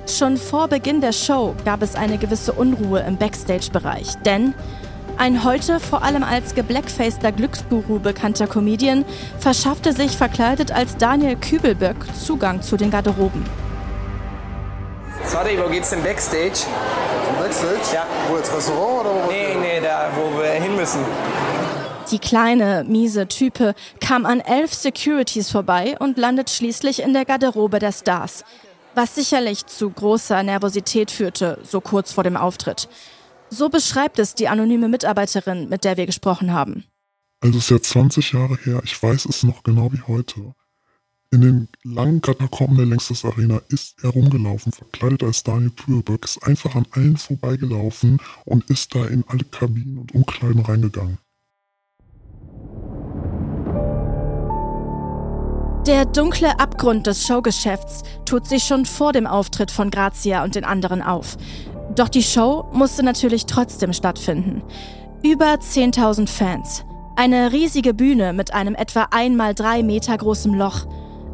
Schon 0.07 0.37
vor 0.37 0.69
Beginn 0.69 1.01
der 1.01 1.12
Show 1.12 1.57
gab 1.64 1.83
es 1.83 1.97
eine 1.97 2.17
gewisse 2.17 2.53
Unruhe 2.53 3.01
im 3.01 3.17
Backstage-Bereich, 3.17 4.14
denn 4.25 4.55
ein 5.17 5.43
heute 5.43 5.81
vor 5.81 6.05
allem 6.05 6.23
als 6.23 6.55
geblackfaceter 6.55 7.33
Glücksguru 7.33 7.99
bekannter 7.99 8.47
Comedian 8.47 9.05
verschaffte 9.41 9.93
sich 9.93 10.17
verkleidet 10.17 10.71
als 10.71 10.97
Daniel 10.97 11.35
Kübelböck 11.35 11.97
Zugang 12.14 12.62
zu 12.62 12.77
den 12.77 12.93
Garderoben. 12.93 13.43
Sorry, 15.29 15.59
wo 15.62 15.69
geht's 15.69 15.91
denn 15.91 16.03
Backstage? 16.03 16.67
Backstage? 17.38 17.95
Ja. 17.95 18.07
Wo 18.29 18.37
jetzt 18.38 18.51
Restaurant 18.51 19.01
oder 19.01 19.27
wo? 19.27 19.31
Nee, 19.31 19.55
nee, 19.61 19.81
da 19.81 20.11
wo 20.17 20.41
wir 20.41 20.53
hin 20.53 20.75
müssen. 20.75 21.01
Die 22.11 22.19
kleine, 22.19 22.85
miese 22.88 23.29
Type 23.29 23.75
kam 24.01 24.25
an 24.25 24.41
elf 24.41 24.73
Securities 24.73 25.51
vorbei 25.51 25.97
und 25.99 26.17
landet 26.17 26.49
schließlich 26.49 27.03
in 27.03 27.12
der 27.12 27.27
Garderobe 27.27 27.79
der 27.79 27.93
Stars. 27.93 28.43
Was 28.95 29.17
sicherlich 29.17 29.67
zu 29.67 29.91
großer 29.91 30.43
Nervosität 30.43 31.11
führte, 31.11 31.59
so 31.62 31.83
kurz 31.83 32.11
vor 32.12 32.25
dem 32.25 32.38
Auftritt. 32.38 32.88
So 33.51 33.69
beschreibt 33.69 34.19
es 34.19 34.35
die 34.35 34.49
anonyme 34.49 34.88
Mitarbeiterin, 34.88 35.69
mit 35.69 35.85
der 35.85 35.99
wir 35.99 36.07
gesprochen 36.07 36.55
haben. 36.55 36.85
Also 37.41 37.59
es 37.59 37.64
ist 37.64 37.71
jetzt 37.71 37.91
20 37.91 38.33
Jahre 38.33 38.57
her, 38.64 38.81
ich 38.83 39.01
weiß 39.03 39.27
es 39.27 39.43
noch 39.43 39.62
genau 39.62 39.93
wie 39.93 40.01
heute. 40.09 40.55
In 41.31 41.43
den 41.43 41.69
langen 41.85 42.23
Katakomben 42.23 42.79
der 42.79 42.87
Längstes 42.87 43.23
Arena 43.23 43.61
ist 43.69 44.03
er 44.03 44.11
rumgelaufen, 44.11 44.73
verkleidet 44.73 45.23
als 45.23 45.43
Daniel 45.43 45.71
Pürböck, 45.71 46.25
ist 46.25 46.43
einfach 46.43 46.75
an 46.75 46.87
allen 46.93 47.19
vorbeigelaufen 47.19 48.19
und 48.47 48.71
ist 48.71 48.95
da 48.95 49.05
in 49.05 49.25
alle 49.29 49.45
Kabinen 49.45 49.99
und 49.99 50.14
Umkleiden 50.14 50.61
reingegangen. 50.61 51.19
Der 55.87 56.07
dunkle 56.07 56.59
Abgrund 56.59 57.07
des 57.07 57.27
Showgeschäfts 57.27 58.05
tut 58.25 58.47
sich 58.47 58.64
schon 58.64 58.87
vor 58.87 59.12
dem 59.12 59.27
Auftritt 59.27 59.71
von 59.71 59.91
Grazia 59.91 60.45
und 60.45 60.55
den 60.55 60.64
anderen 60.64 61.03
auf. 61.03 61.37
Doch 61.95 62.09
die 62.09 62.23
Show 62.23 62.71
musste 62.73 63.03
natürlich 63.03 63.45
trotzdem 63.45 63.93
stattfinden. 63.93 64.62
Über 65.23 65.55
10.000 65.55 66.27
Fans. 66.27 66.85
Eine 67.17 67.53
riesige 67.53 67.93
Bühne 67.93 68.33
mit 68.33 68.55
einem 68.55 68.75
etwa 68.75 69.09
einmal 69.11 69.55
drei 69.55 69.83
Meter 69.83 70.17
großen 70.17 70.55
Loch. 70.55 70.87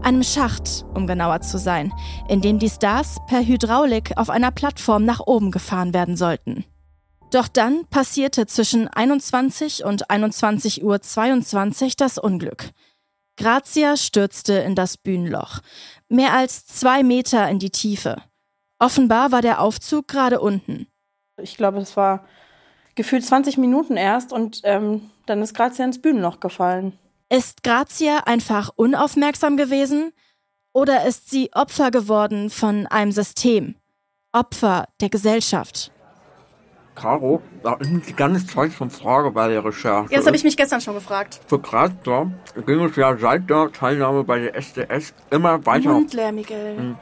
Einem 0.05 0.23
Schacht, 0.23 0.85
um 0.93 1.07
genauer 1.07 1.41
zu 1.41 1.57
sein, 1.57 1.91
in 2.29 2.43
dem 2.43 2.59
die 2.59 2.69
Stars 2.69 3.17
per 3.27 3.41
Hydraulik 3.41 4.13
auf 4.19 4.29
einer 4.29 4.51
Plattform 4.51 5.07
nach 5.07 5.21
oben 5.21 5.51
gefahren 5.51 5.95
werden 5.95 6.19
sollten. 6.19 6.67
Doch 7.31 7.49
dann 7.49 7.87
passierte 7.87 8.47
zwischen 8.47 8.87
21 8.87 9.83
und 9.83 10.11
21.22 10.11 10.83
Uhr 10.83 11.91
das 11.97 12.19
Unglück. 12.19 12.69
Grazia 13.39 13.97
stürzte 13.97 14.53
in 14.53 14.75
das 14.75 14.99
Bühnenloch, 14.99 15.61
mehr 16.11 16.35
als 16.35 16.67
zwei 16.67 17.03
Meter 17.03 17.49
in 17.49 17.59
die 17.59 17.71
Tiefe. 17.71 18.17
Offenbar 18.79 19.33
war 19.33 19.41
der 19.41 19.63
Aufzug 19.63 20.07
gerade 20.07 20.39
unten. 20.39 20.87
Ich 21.41 21.57
glaube, 21.57 21.79
es 21.79 21.97
war 21.97 22.27
gefühlt 22.95 23.25
20 23.25 23.57
Minuten 23.57 23.97
erst 23.97 24.35
und 24.35 24.61
ähm, 24.65 25.11
dann 25.25 25.41
ist 25.41 25.55
Grazia 25.55 25.87
ins 25.87 26.03
Bühnenloch 26.03 26.41
gefallen. 26.41 26.99
Ist 27.37 27.65
Grazia 27.65 28.19
einfach 28.27 28.71
unaufmerksam 28.77 29.57
gewesen? 29.57 30.13
Oder 30.73 31.05
ist 31.05 31.31
sie 31.31 31.51
Opfer 31.53 31.91
geworden 31.91 32.49
von 32.49 32.87
einem 32.87 33.11
System? 33.11 33.75
Opfer 34.33 34.87
der 35.01 35.09
Gesellschaft? 35.09 35.91
Caro, 36.95 37.43
da 37.65 37.75
ist 37.75 37.91
die 37.91 38.15
ganze 38.15 38.47
Zeit 38.47 38.73
schon 38.73 38.89
Frage 38.89 39.33
bei 39.33 39.49
der 39.49 39.65
Recherche. 39.65 40.13
Ja, 40.13 40.19
das 40.19 40.29
habe 40.29 40.37
ich 40.37 40.45
mich 40.45 40.57
gestern 40.57 40.81
schon 40.81 40.95
gefragt. 40.95 41.41
Für 41.49 41.59
Grazia 41.59 42.31
ging 42.67 42.85
es 42.85 42.95
ja 42.95 43.17
seit 43.17 43.51
der 43.51 43.73
Teilnahme 43.73 44.23
bei 44.23 44.39
der 44.39 44.55
SDS 44.55 45.13
immer 45.33 45.67
weiter. 45.67 45.93
Mundleer, 45.93 46.31
Miguel. 46.31 46.79
Mhm. 46.79 46.97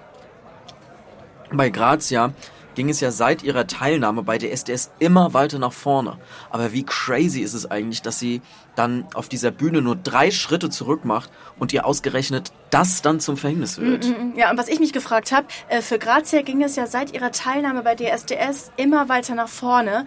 Bei 1.53 1.69
Grazia 1.69 2.33
ging 2.75 2.89
es 2.89 3.01
ja 3.01 3.11
seit 3.11 3.43
ihrer 3.43 3.67
Teilnahme 3.67 4.23
bei 4.23 4.39
der 4.39 4.53
SDS 4.53 4.91
immer 4.99 5.35
weiter 5.35 5.59
nach 5.59 5.73
vorne. 5.73 6.19
Aber 6.51 6.73
wie 6.73 6.85
crazy 6.85 7.41
ist 7.41 7.55
es 7.55 7.71
eigentlich, 7.71 8.03
dass 8.03 8.19
sie 8.19 8.41
dann 8.75 9.07
auf 9.15 9.29
dieser 9.29 9.51
Bühne 9.51 9.83
nur 9.83 9.97
drei 9.97 10.31
Schritte 10.31 10.71
zurück 10.71 11.05
macht 11.05 11.31
und 11.59 11.73
ihr 11.73 11.85
ausgerechnet 11.87 12.53
das 12.71 13.03
dann 13.03 13.21
zum 13.21 13.37
Verhängnis 13.37 13.79
wird? 13.79 14.07
Mm, 14.07 14.11
mm, 14.33 14.39
Ja, 14.39 14.51
und 14.51 14.59
was 14.59 14.69
ich 14.69 14.81
mich 14.81 14.93
gefragt 14.93 15.33
habe, 15.33 15.47
äh, 15.69 15.83
für 15.83 15.99
Grazia 15.99 16.43
ging 16.43 16.63
es 16.63 16.77
ja 16.77 16.87
seit 16.87 17.13
ihrer 17.13 17.33
Teilnahme 17.33 17.83
bei 17.83 17.95
DSDS 17.95 18.73
immer 18.77 19.09
weiter 19.09 19.35
nach 19.35 19.49
vorne. 19.49 20.07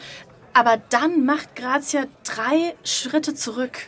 Aber 0.54 0.78
dann 0.90 1.26
macht 1.26 1.56
Grazia 1.56 2.06
drei 2.24 2.76
Schritte 2.84 3.34
zurück. 3.36 3.88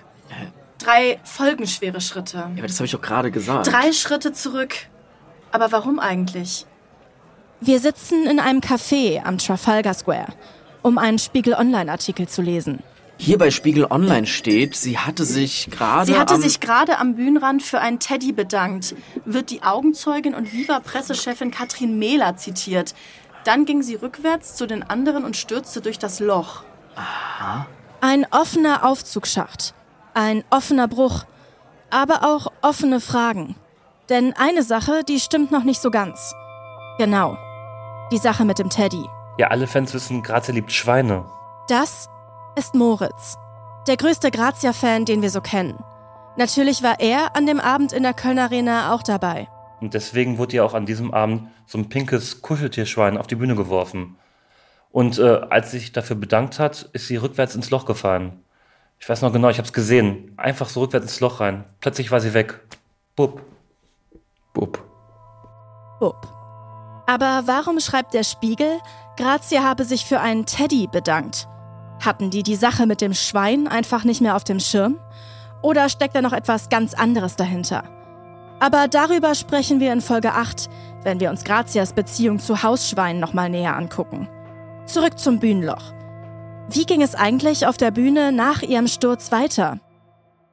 Drei 0.79 1.19
folgenschwere 1.23 2.01
Schritte. 2.01 2.37
Ja, 2.37 2.43
aber 2.45 2.67
das 2.67 2.75
habe 2.77 2.85
ich 2.85 2.91
doch 2.91 3.01
gerade 3.01 3.31
gesagt. 3.31 3.67
Drei 3.67 3.91
Schritte 3.93 4.31
zurück. 4.31 4.75
Aber 5.51 5.71
warum 5.71 5.99
eigentlich? 5.99 6.65
Wir 7.59 7.79
sitzen 7.79 8.27
in 8.27 8.39
einem 8.39 8.59
Café 8.59 9.23
am 9.23 9.39
Trafalgar 9.39 9.95
Square, 9.95 10.27
um 10.83 10.99
einen 10.99 11.17
Spiegel 11.17 11.55
Online-Artikel 11.55 12.27
zu 12.27 12.43
lesen. 12.43 12.83
Hier 13.19 13.39
bei 13.39 13.49
Spiegel 13.49 13.87
Online 13.89 14.27
steht, 14.27 14.75
sie 14.75 14.99
hatte 14.99 15.25
sich 15.25 15.69
gerade. 15.71 16.05
Sie 16.05 16.19
hatte 16.19 16.35
am 16.35 16.41
sich 16.41 16.59
gerade 16.59 16.99
am 16.99 17.15
Bühnenrand 17.15 17.63
für 17.63 17.79
einen 17.79 17.99
Teddy 17.99 18.31
bedankt, 18.31 18.95
wird 19.25 19.49
die 19.49 19.63
Augenzeugin 19.63 20.35
und 20.35 20.53
Viva-Pressechefin 20.53 21.49
Katrin 21.49 21.97
Mehler 21.97 22.37
zitiert. 22.37 22.93
Dann 23.43 23.65
ging 23.65 23.81
sie 23.81 23.95
rückwärts 23.95 24.55
zu 24.55 24.67
den 24.67 24.83
anderen 24.83 25.25
und 25.25 25.35
stürzte 25.35 25.81
durch 25.81 25.97
das 25.97 26.19
Loch. 26.19 26.63
Aha. 26.95 27.65
Ein 28.01 28.27
offener 28.29 28.85
Aufzugsschacht, 28.85 29.73
ein 30.13 30.43
offener 30.51 30.87
Bruch, 30.87 31.23
aber 31.89 32.23
auch 32.23 32.51
offene 32.61 32.99
Fragen. 32.99 33.55
Denn 34.09 34.33
eine 34.33 34.61
Sache, 34.61 35.01
die 35.07 35.19
stimmt 35.19 35.51
noch 35.51 35.63
nicht 35.63 35.81
so 35.81 35.89
ganz. 35.89 36.35
Genau, 36.99 37.37
die 38.11 38.17
Sache 38.17 38.45
mit 38.45 38.59
dem 38.59 38.69
Teddy. 38.69 39.05
Ja, 39.37 39.47
alle 39.47 39.67
Fans 39.67 39.93
wissen, 39.93 40.23
Grazia 40.23 40.53
liebt 40.53 40.71
Schweine. 40.71 41.25
Das 41.67 42.09
ist 42.55 42.73
Moritz, 42.73 43.37
der 43.87 43.97
größte 43.97 44.31
Grazia-Fan, 44.31 45.05
den 45.05 45.21
wir 45.21 45.29
so 45.29 45.41
kennen. 45.41 45.77
Natürlich 46.37 46.83
war 46.83 46.99
er 46.99 47.35
an 47.35 47.45
dem 47.45 47.59
Abend 47.59 47.93
in 47.93 48.03
der 48.03 48.13
Köln 48.13 48.39
Arena 48.39 48.93
auch 48.93 49.03
dabei. 49.03 49.47
Und 49.81 49.93
deswegen 49.93 50.37
wurde 50.37 50.55
ihr 50.55 50.65
auch 50.65 50.73
an 50.73 50.85
diesem 50.85 51.13
Abend 51.13 51.49
so 51.65 51.77
ein 51.77 51.89
pinkes 51.89 52.41
Kuscheltierschwein 52.41 53.17
auf 53.17 53.27
die 53.27 53.35
Bühne 53.35 53.55
geworfen. 53.55 54.17
Und 54.91 55.19
äh, 55.19 55.41
als 55.49 55.71
sie 55.71 55.79
sich 55.79 55.91
dafür 55.91 56.15
bedankt 56.15 56.59
hat, 56.59 56.89
ist 56.93 57.07
sie 57.07 57.17
rückwärts 57.17 57.55
ins 57.55 57.69
Loch 57.69 57.85
gefallen. 57.85 58.43
Ich 58.99 59.07
weiß 59.07 59.21
noch 59.21 59.33
genau, 59.33 59.49
ich 59.49 59.57
habe 59.57 59.67
es 59.67 59.73
gesehen. 59.73 60.33
Einfach 60.37 60.69
so 60.69 60.81
rückwärts 60.81 61.05
ins 61.05 61.19
Loch 61.19 61.39
rein. 61.39 61.65
Plötzlich 61.81 62.09
war 62.09 62.19
sie 62.19 62.33
weg. 62.33 62.59
Bub. 63.15 63.41
Bub. 64.53 64.83
Bub. 65.99 66.36
Aber 67.07 67.43
warum 67.45 67.79
schreibt 67.79 68.13
der 68.13 68.23
Spiegel, 68.23 68.79
Grazia 69.15 69.63
habe 69.63 69.85
sich 69.85 70.05
für 70.05 70.19
einen 70.19 70.45
Teddy 70.45 70.87
bedankt? 70.87 71.47
Hatten 72.05 72.29
die 72.29 72.43
die 72.43 72.55
Sache 72.55 72.85
mit 72.85 72.99
dem 72.99 73.13
Schwein 73.13 73.67
einfach 73.67 74.03
nicht 74.03 74.21
mehr 74.21 74.35
auf 74.35 74.43
dem 74.43 74.59
Schirm? 74.59 74.99
Oder 75.61 75.89
steckt 75.89 76.15
da 76.15 76.21
noch 76.21 76.33
etwas 76.33 76.69
ganz 76.69 76.93
anderes 76.93 77.37
dahinter? 77.37 77.83
Aber 78.59 78.87
darüber 78.87 79.35
sprechen 79.35 79.79
wir 79.79 79.93
in 79.93 80.01
Folge 80.01 80.33
8, 80.33 80.69
wenn 81.03 81.19
wir 81.19 81.29
uns 81.29 81.45
Grazias 81.45 81.93
Beziehung 81.93 82.39
zu 82.39 82.61
Hausschweinen 82.61 83.21
nochmal 83.21 83.49
näher 83.49 83.75
angucken. 83.75 84.27
Zurück 84.85 85.17
zum 85.17 85.39
Bühnenloch. 85.39 85.93
Wie 86.69 86.85
ging 86.85 87.01
es 87.01 87.15
eigentlich 87.15 87.65
auf 87.65 87.77
der 87.77 87.91
Bühne 87.91 88.33
nach 88.33 88.61
ihrem 88.61 88.87
Sturz 88.87 89.31
weiter? 89.31 89.79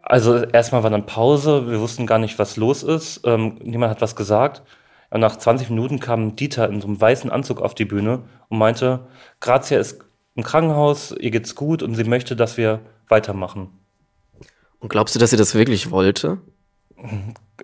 Also 0.02 0.36
erstmal 0.36 0.82
war 0.82 0.90
dann 0.90 1.06
Pause, 1.06 1.68
wir 1.68 1.80
wussten 1.80 2.06
gar 2.06 2.18
nicht, 2.18 2.38
was 2.38 2.56
los 2.56 2.82
ist. 2.82 3.22
Ähm, 3.24 3.58
niemand 3.62 3.90
hat 3.90 4.02
was 4.02 4.14
gesagt. 4.14 4.62
Und 5.14 5.20
nach 5.20 5.36
20 5.36 5.70
Minuten 5.70 6.00
kam 6.00 6.34
Dieter 6.34 6.68
in 6.68 6.80
so 6.80 6.88
einem 6.88 7.00
weißen 7.00 7.30
Anzug 7.30 7.60
auf 7.60 7.76
die 7.76 7.84
Bühne 7.84 8.24
und 8.48 8.58
meinte, 8.58 9.06
Grazia 9.38 9.78
ist 9.78 10.00
im 10.34 10.42
Krankenhaus, 10.42 11.14
ihr 11.16 11.30
geht's 11.30 11.54
gut 11.54 11.84
und 11.84 11.94
sie 11.94 12.02
möchte, 12.02 12.34
dass 12.34 12.56
wir 12.56 12.80
weitermachen. 13.06 13.70
Und 14.80 14.88
glaubst 14.88 15.14
du, 15.14 15.20
dass 15.20 15.30
sie 15.30 15.36
das 15.36 15.54
wirklich 15.54 15.92
wollte? 15.92 16.38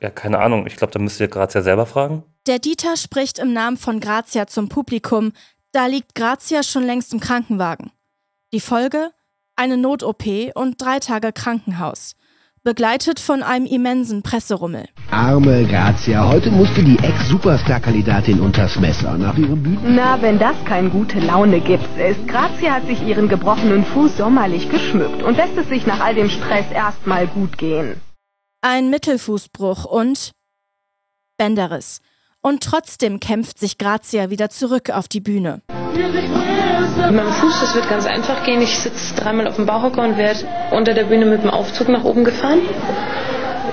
Ja, 0.01 0.11
keine 0.11 0.39
Ahnung. 0.39 0.69
Ich 0.69 0.77
glaube, 0.77 0.93
da 0.93 1.01
müsst 1.01 1.19
ihr 1.19 1.27
Grazia 1.27 1.63
selber 1.63 1.87
fragen. 1.87 2.23
Der 2.47 2.61
Dieter 2.61 2.97
spricht 2.97 3.41
im 3.41 3.53
Namen 3.53 3.77
von 3.77 3.99
Grazia 3.99 4.47
zum 4.47 4.69
Publikum. 4.69 5.33
Da 5.73 5.87
liegt 5.87 6.15
Grazia 6.15 6.63
schon 6.63 6.85
längst 6.85 7.13
im 7.13 7.19
Krankenwagen. 7.19 7.91
Die 8.53 8.61
Folge? 8.61 9.11
eine 9.61 9.77
Not-OP 9.77 10.25
und 10.55 10.81
drei 10.81 11.01
Tage 11.01 11.33
Krankenhaus. 11.33 12.15
Begleitet 12.63 13.21
von 13.21 13.43
einem 13.43 13.65
immensen 13.65 14.21
Presserummel. 14.21 14.87
Arme 15.11 15.65
Grazia, 15.65 16.29
heute 16.29 16.51
musste 16.51 16.85
die 16.85 16.99
Ex-Superstar-Kandidatin 16.99 18.39
unters 18.39 18.79
Messer 18.79 19.17
nach 19.17 19.39
ihrem 19.39 19.63
Bühnen. 19.63 19.95
Na, 19.95 20.21
wenn 20.21 20.39
das 20.39 20.63
kein 20.67 20.91
gute 20.91 21.21
Laune 21.21 21.63
gibt. 21.63 21.85
Ist 21.99 22.29
Grazia 22.29 22.75
hat 22.75 22.87
sich 22.87 23.01
ihren 23.01 23.31
gebrochenen 23.31 23.83
Fuß 23.83 24.19
sommerlich 24.19 24.69
geschmückt 24.69 25.23
und 25.23 25.39
lässt 25.39 25.57
es 25.57 25.71
sich 25.71 25.87
nach 25.87 26.01
all 26.01 26.15
dem 26.15 26.29
Stress 26.29 26.71
erstmal 26.71 27.27
gut 27.29 27.57
gehen. 27.57 27.99
Ein 28.61 28.91
Mittelfußbruch 28.91 29.87
und 29.87 30.33
Bänderriss. 31.39 32.01
Und 32.43 32.63
trotzdem 32.63 33.21
kämpft 33.21 33.59
sich 33.59 33.79
Grazia 33.79 34.29
wieder 34.29 34.51
zurück 34.51 34.91
auf 34.91 35.09
die 35.09 35.21
Bühne. 35.21 35.63
Mit 36.97 37.13
meinem 37.13 37.33
Fuß, 37.33 37.61
das 37.61 37.75
wird 37.75 37.89
ganz 37.89 38.07
einfach 38.07 38.45
gehen. 38.45 38.61
Ich 38.63 38.79
sitze 38.79 39.15
dreimal 39.15 39.47
auf 39.47 39.57
dem 39.57 39.67
Bauhocker 39.67 40.03
und 40.03 40.17
werde 40.17 40.41
unter 40.71 40.95
der 40.95 41.05
Bühne 41.05 41.27
mit 41.27 41.43
dem 41.43 41.51
Aufzug 41.51 41.89
nach 41.89 42.05
oben 42.05 42.25
gefahren 42.25 42.61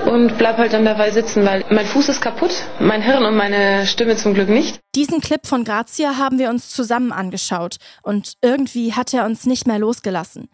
und 0.06 0.38
bleib 0.38 0.58
halt 0.58 0.72
dann 0.72 0.84
dabei 0.84 1.10
sitzen, 1.10 1.44
weil 1.44 1.64
mein 1.70 1.86
Fuß 1.86 2.08
ist 2.08 2.20
kaputt, 2.20 2.50
mein 2.80 3.02
Hirn 3.02 3.24
und 3.24 3.36
meine 3.36 3.86
Stimme 3.86 4.16
zum 4.16 4.34
Glück 4.34 4.48
nicht. 4.48 4.80
Diesen 4.94 5.20
Clip 5.20 5.46
von 5.46 5.64
Grazia 5.64 6.16
haben 6.16 6.38
wir 6.38 6.50
uns 6.50 6.70
zusammen 6.70 7.12
angeschaut 7.12 7.76
und 8.02 8.34
irgendwie 8.42 8.94
hat 8.94 9.12
er 9.12 9.24
uns 9.26 9.46
nicht 9.46 9.66
mehr 9.66 9.78
losgelassen. 9.78 10.48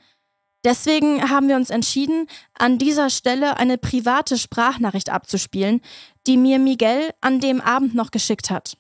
Deswegen 0.65 1.31
haben 1.31 1.49
wir 1.49 1.57
uns 1.57 1.69
entschieden, 1.71 2.27
an 2.59 2.79
dieser 2.79 3.11
Stelle 3.11 3.59
eine 3.59 3.77
private 3.77 4.39
Sprachnachricht 4.39 5.11
abzuspielen, 5.11 5.83
die 6.27 6.39
mir 6.39 6.59
Miguel 6.59 7.11
an 7.21 7.39
dem 7.39 7.61
Abend 7.61 7.95
noch 7.95 8.11
geschickt 8.11 8.51
hat. 8.51 8.77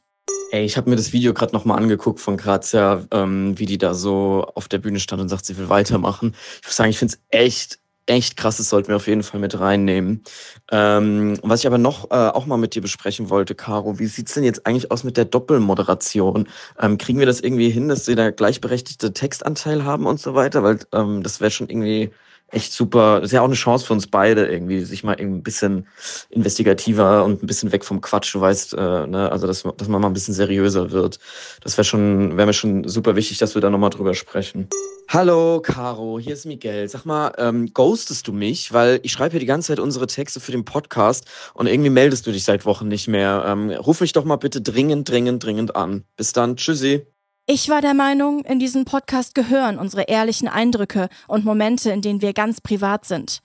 Ey, 0.54 0.64
ich 0.64 0.76
habe 0.76 0.88
mir 0.88 0.94
das 0.94 1.12
Video 1.12 1.34
gerade 1.34 1.52
nochmal 1.52 1.78
angeguckt 1.78 2.20
von 2.20 2.36
Grazia, 2.36 3.04
ähm, 3.10 3.58
wie 3.58 3.66
die 3.66 3.76
da 3.76 3.92
so 3.92 4.46
auf 4.54 4.68
der 4.68 4.78
Bühne 4.78 5.00
stand 5.00 5.20
und 5.20 5.28
sagt, 5.28 5.46
sie 5.46 5.56
will 5.58 5.68
weitermachen. 5.68 6.34
Ich 6.60 6.68
muss 6.68 6.76
sagen, 6.76 6.90
ich 6.90 6.98
finde 6.98 7.14
es 7.14 7.20
echt, 7.36 7.80
echt 8.06 8.36
krass. 8.36 8.58
Das 8.58 8.68
sollten 8.68 8.86
wir 8.86 8.94
auf 8.94 9.08
jeden 9.08 9.24
Fall 9.24 9.40
mit 9.40 9.58
reinnehmen. 9.58 10.22
Ähm, 10.70 11.38
was 11.42 11.60
ich 11.60 11.66
aber 11.66 11.78
noch 11.78 12.10
äh, 12.12 12.14
auch 12.28 12.46
mal 12.46 12.56
mit 12.56 12.76
dir 12.76 12.82
besprechen 12.82 13.30
wollte, 13.30 13.56
Caro, 13.56 13.98
wie 13.98 14.06
sieht's 14.06 14.34
denn 14.34 14.44
jetzt 14.44 14.64
eigentlich 14.64 14.92
aus 14.92 15.02
mit 15.02 15.16
der 15.16 15.24
Doppelmoderation? 15.24 16.48
Ähm, 16.80 16.98
kriegen 16.98 17.18
wir 17.18 17.26
das 17.26 17.40
irgendwie 17.40 17.70
hin, 17.70 17.88
dass 17.88 18.04
sie 18.04 18.14
da 18.14 18.30
gleichberechtigte 18.30 19.12
Textanteil 19.12 19.84
haben 19.84 20.06
und 20.06 20.20
so 20.20 20.34
weiter? 20.36 20.62
Weil 20.62 20.78
ähm, 20.92 21.24
das 21.24 21.40
wäre 21.40 21.50
schon 21.50 21.68
irgendwie 21.68 22.12
echt 22.54 22.72
super. 22.72 23.20
Das 23.20 23.30
ist 23.30 23.32
ja 23.32 23.40
auch 23.40 23.46
eine 23.46 23.54
Chance 23.54 23.86
für 23.86 23.92
uns 23.92 24.06
beide, 24.06 24.46
irgendwie, 24.46 24.80
sich 24.84 25.04
mal 25.04 25.16
ein 25.16 25.42
bisschen 25.42 25.86
investigativer 26.30 27.24
und 27.24 27.42
ein 27.42 27.46
bisschen 27.46 27.72
weg 27.72 27.84
vom 27.84 28.00
Quatsch, 28.00 28.34
du 28.34 28.40
weißt, 28.40 28.74
äh, 28.74 29.06
ne, 29.06 29.30
also 29.30 29.46
dass, 29.46 29.64
dass 29.76 29.88
man 29.88 30.00
mal 30.00 30.08
ein 30.08 30.12
bisschen 30.12 30.34
seriöser 30.34 30.90
wird. 30.90 31.18
Das 31.62 31.76
wäre 31.76 31.84
schon, 31.84 32.36
wäre 32.36 32.46
mir 32.46 32.52
schon 32.52 32.86
super 32.88 33.16
wichtig, 33.16 33.38
dass 33.38 33.54
wir 33.54 33.62
da 33.62 33.70
nochmal 33.70 33.90
drüber 33.90 34.14
sprechen. 34.14 34.68
Hallo, 35.08 35.60
Caro, 35.60 36.18
hier 36.18 36.32
ist 36.32 36.46
Miguel. 36.46 36.88
Sag 36.88 37.04
mal, 37.04 37.32
ähm, 37.38 37.72
ghostest 37.74 38.26
du 38.26 38.32
mich? 38.32 38.72
Weil 38.72 39.00
ich 39.02 39.12
schreibe 39.12 39.32
hier 39.32 39.40
die 39.40 39.46
ganze 39.46 39.68
Zeit 39.68 39.80
unsere 39.80 40.06
Texte 40.06 40.40
für 40.40 40.52
den 40.52 40.64
Podcast 40.64 41.26
und 41.52 41.66
irgendwie 41.66 41.90
meldest 41.90 42.26
du 42.26 42.32
dich 42.32 42.44
seit 42.44 42.64
Wochen 42.64 42.88
nicht 42.88 43.06
mehr. 43.06 43.44
Ähm, 43.46 43.70
ruf 43.70 44.00
mich 44.00 44.12
doch 44.12 44.24
mal 44.24 44.36
bitte 44.36 44.60
dringend, 44.60 45.08
dringend, 45.08 45.44
dringend 45.44 45.76
an. 45.76 46.04
Bis 46.16 46.32
dann, 46.32 46.56
tschüssi. 46.56 47.06
Ich 47.46 47.68
war 47.68 47.82
der 47.82 47.92
Meinung, 47.92 48.42
in 48.46 48.58
diesen 48.58 48.86
Podcast 48.86 49.34
gehören 49.34 49.78
unsere 49.78 50.04
ehrlichen 50.04 50.48
Eindrücke 50.48 51.10
und 51.28 51.44
Momente, 51.44 51.90
in 51.90 52.00
denen 52.00 52.22
wir 52.22 52.32
ganz 52.32 52.62
privat 52.62 53.04
sind. 53.04 53.40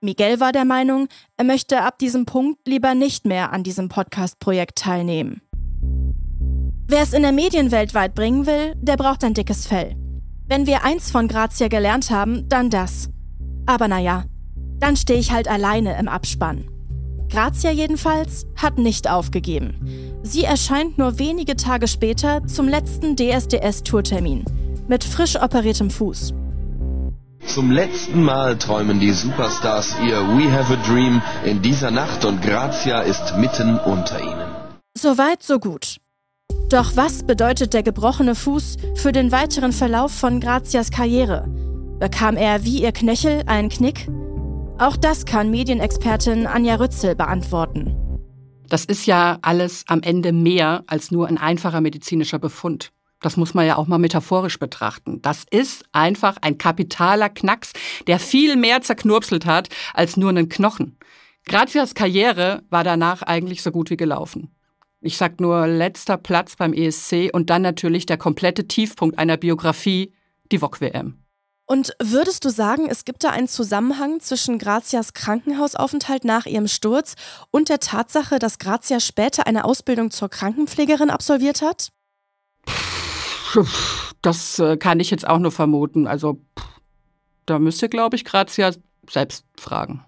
Miguel 0.00 0.40
war 0.40 0.52
der 0.52 0.64
Meinung, 0.64 1.08
er 1.36 1.44
möchte 1.44 1.82
ab 1.82 1.98
diesem 1.98 2.24
Punkt 2.24 2.66
lieber 2.66 2.94
nicht 2.94 3.26
mehr 3.26 3.52
an 3.52 3.64
diesem 3.64 3.90
Podcast-Projekt 3.90 4.78
teilnehmen. 4.78 5.42
Wer 6.86 7.02
es 7.02 7.12
in 7.12 7.20
der 7.20 7.32
Medienwelt 7.32 7.92
weit 7.92 8.14
bringen 8.14 8.46
will, 8.46 8.74
der 8.76 8.96
braucht 8.96 9.22
ein 9.22 9.34
dickes 9.34 9.66
Fell. 9.66 9.94
Wenn 10.46 10.66
wir 10.66 10.82
eins 10.82 11.10
von 11.10 11.28
Grazia 11.28 11.68
gelernt 11.68 12.10
haben, 12.10 12.48
dann 12.48 12.70
das. 12.70 13.10
Aber 13.66 13.88
naja, 13.88 14.24
dann 14.78 14.96
stehe 14.96 15.20
ich 15.20 15.32
halt 15.32 15.48
alleine 15.48 15.98
im 15.98 16.08
Abspann. 16.08 16.70
Grazia 17.30 17.70
jedenfalls 17.70 18.46
hat 18.56 18.78
nicht 18.78 19.08
aufgegeben. 19.10 19.76
Sie 20.22 20.44
erscheint 20.44 20.98
nur 20.98 21.18
wenige 21.18 21.56
Tage 21.56 21.88
später 21.88 22.46
zum 22.46 22.68
letzten 22.68 23.16
DSDS-Tourtermin 23.16 24.44
mit 24.88 25.04
frisch 25.04 25.36
operiertem 25.36 25.90
Fuß. 25.90 26.32
Zum 27.46 27.70
letzten 27.70 28.22
Mal 28.22 28.58
träumen 28.58 29.00
die 29.00 29.12
Superstars 29.12 29.94
ihr 30.04 30.16
We 30.36 30.50
Have 30.52 30.72
a 30.72 30.76
Dream 30.86 31.22
in 31.44 31.62
dieser 31.62 31.90
Nacht 31.90 32.24
und 32.24 32.42
Grazia 32.42 33.00
ist 33.02 33.36
mitten 33.36 33.78
unter 33.78 34.20
ihnen. 34.20 34.54
Soweit, 34.96 35.42
so 35.42 35.58
gut. 35.58 35.98
Doch 36.68 36.96
was 36.96 37.22
bedeutet 37.22 37.72
der 37.72 37.82
gebrochene 37.82 38.34
Fuß 38.34 38.76
für 38.96 39.12
den 39.12 39.32
weiteren 39.32 39.72
Verlauf 39.72 40.12
von 40.12 40.40
Grazias 40.40 40.90
Karriere? 40.90 41.48
Bekam 41.98 42.36
er 42.36 42.64
wie 42.64 42.82
ihr 42.82 42.92
Knöchel 42.92 43.42
einen 43.46 43.68
Knick? 43.70 44.08
Auch 44.80 44.96
das 44.96 45.26
kann 45.26 45.50
Medienexpertin 45.50 46.46
Anja 46.46 46.76
Rützel 46.76 47.16
beantworten. 47.16 47.96
Das 48.68 48.84
ist 48.84 49.06
ja 49.06 49.38
alles 49.42 49.82
am 49.88 50.02
Ende 50.02 50.32
mehr 50.32 50.84
als 50.86 51.10
nur 51.10 51.26
ein 51.26 51.36
einfacher 51.36 51.80
medizinischer 51.80 52.38
Befund. 52.38 52.92
Das 53.20 53.36
muss 53.36 53.54
man 53.54 53.66
ja 53.66 53.74
auch 53.74 53.88
mal 53.88 53.98
metaphorisch 53.98 54.60
betrachten. 54.60 55.20
Das 55.20 55.44
ist 55.50 55.84
einfach 55.90 56.36
ein 56.42 56.58
kapitaler 56.58 57.28
Knacks, 57.28 57.72
der 58.06 58.20
viel 58.20 58.54
mehr 58.54 58.80
zerknurpselt 58.80 59.46
hat 59.46 59.68
als 59.94 60.16
nur 60.16 60.30
einen 60.30 60.48
Knochen. 60.48 60.96
Grazias 61.44 61.94
Karriere 61.94 62.62
war 62.70 62.84
danach 62.84 63.22
eigentlich 63.22 63.64
so 63.64 63.72
gut 63.72 63.90
wie 63.90 63.96
gelaufen. 63.96 64.54
Ich 65.00 65.16
sag 65.16 65.40
nur 65.40 65.66
letzter 65.66 66.18
Platz 66.18 66.54
beim 66.54 66.72
ESC 66.72 67.30
und 67.32 67.50
dann 67.50 67.62
natürlich 67.62 68.06
der 68.06 68.16
komplette 68.16 68.68
Tiefpunkt 68.68 69.18
einer 69.18 69.38
Biografie, 69.38 70.12
die 70.52 70.58
VOG-WM. 70.58 71.18
Und 71.70 71.94
würdest 72.02 72.46
du 72.46 72.48
sagen, 72.48 72.88
es 72.88 73.04
gibt 73.04 73.22
da 73.24 73.28
einen 73.28 73.46
Zusammenhang 73.46 74.20
zwischen 74.20 74.58
Grazias 74.58 75.12
Krankenhausaufenthalt 75.12 76.24
nach 76.24 76.46
ihrem 76.46 76.66
Sturz 76.66 77.14
und 77.50 77.68
der 77.68 77.78
Tatsache, 77.78 78.38
dass 78.38 78.58
Grazia 78.58 79.00
später 79.00 79.46
eine 79.46 79.66
Ausbildung 79.66 80.10
zur 80.10 80.30
Krankenpflegerin 80.30 81.10
absolviert 81.10 81.60
hat? 81.60 81.92
Das 84.20 84.58
äh, 84.58 84.76
kann 84.78 84.98
ich 84.98 85.10
jetzt 85.10 85.28
auch 85.28 85.38
nur 85.38 85.52
vermuten. 85.52 86.06
Also 86.06 86.40
da 87.46 87.58
müsste, 87.58 87.88
glaube 87.88 88.16
ich, 88.16 88.24
Grazia 88.24 88.72
selbst 89.08 89.44
fragen. 89.56 90.04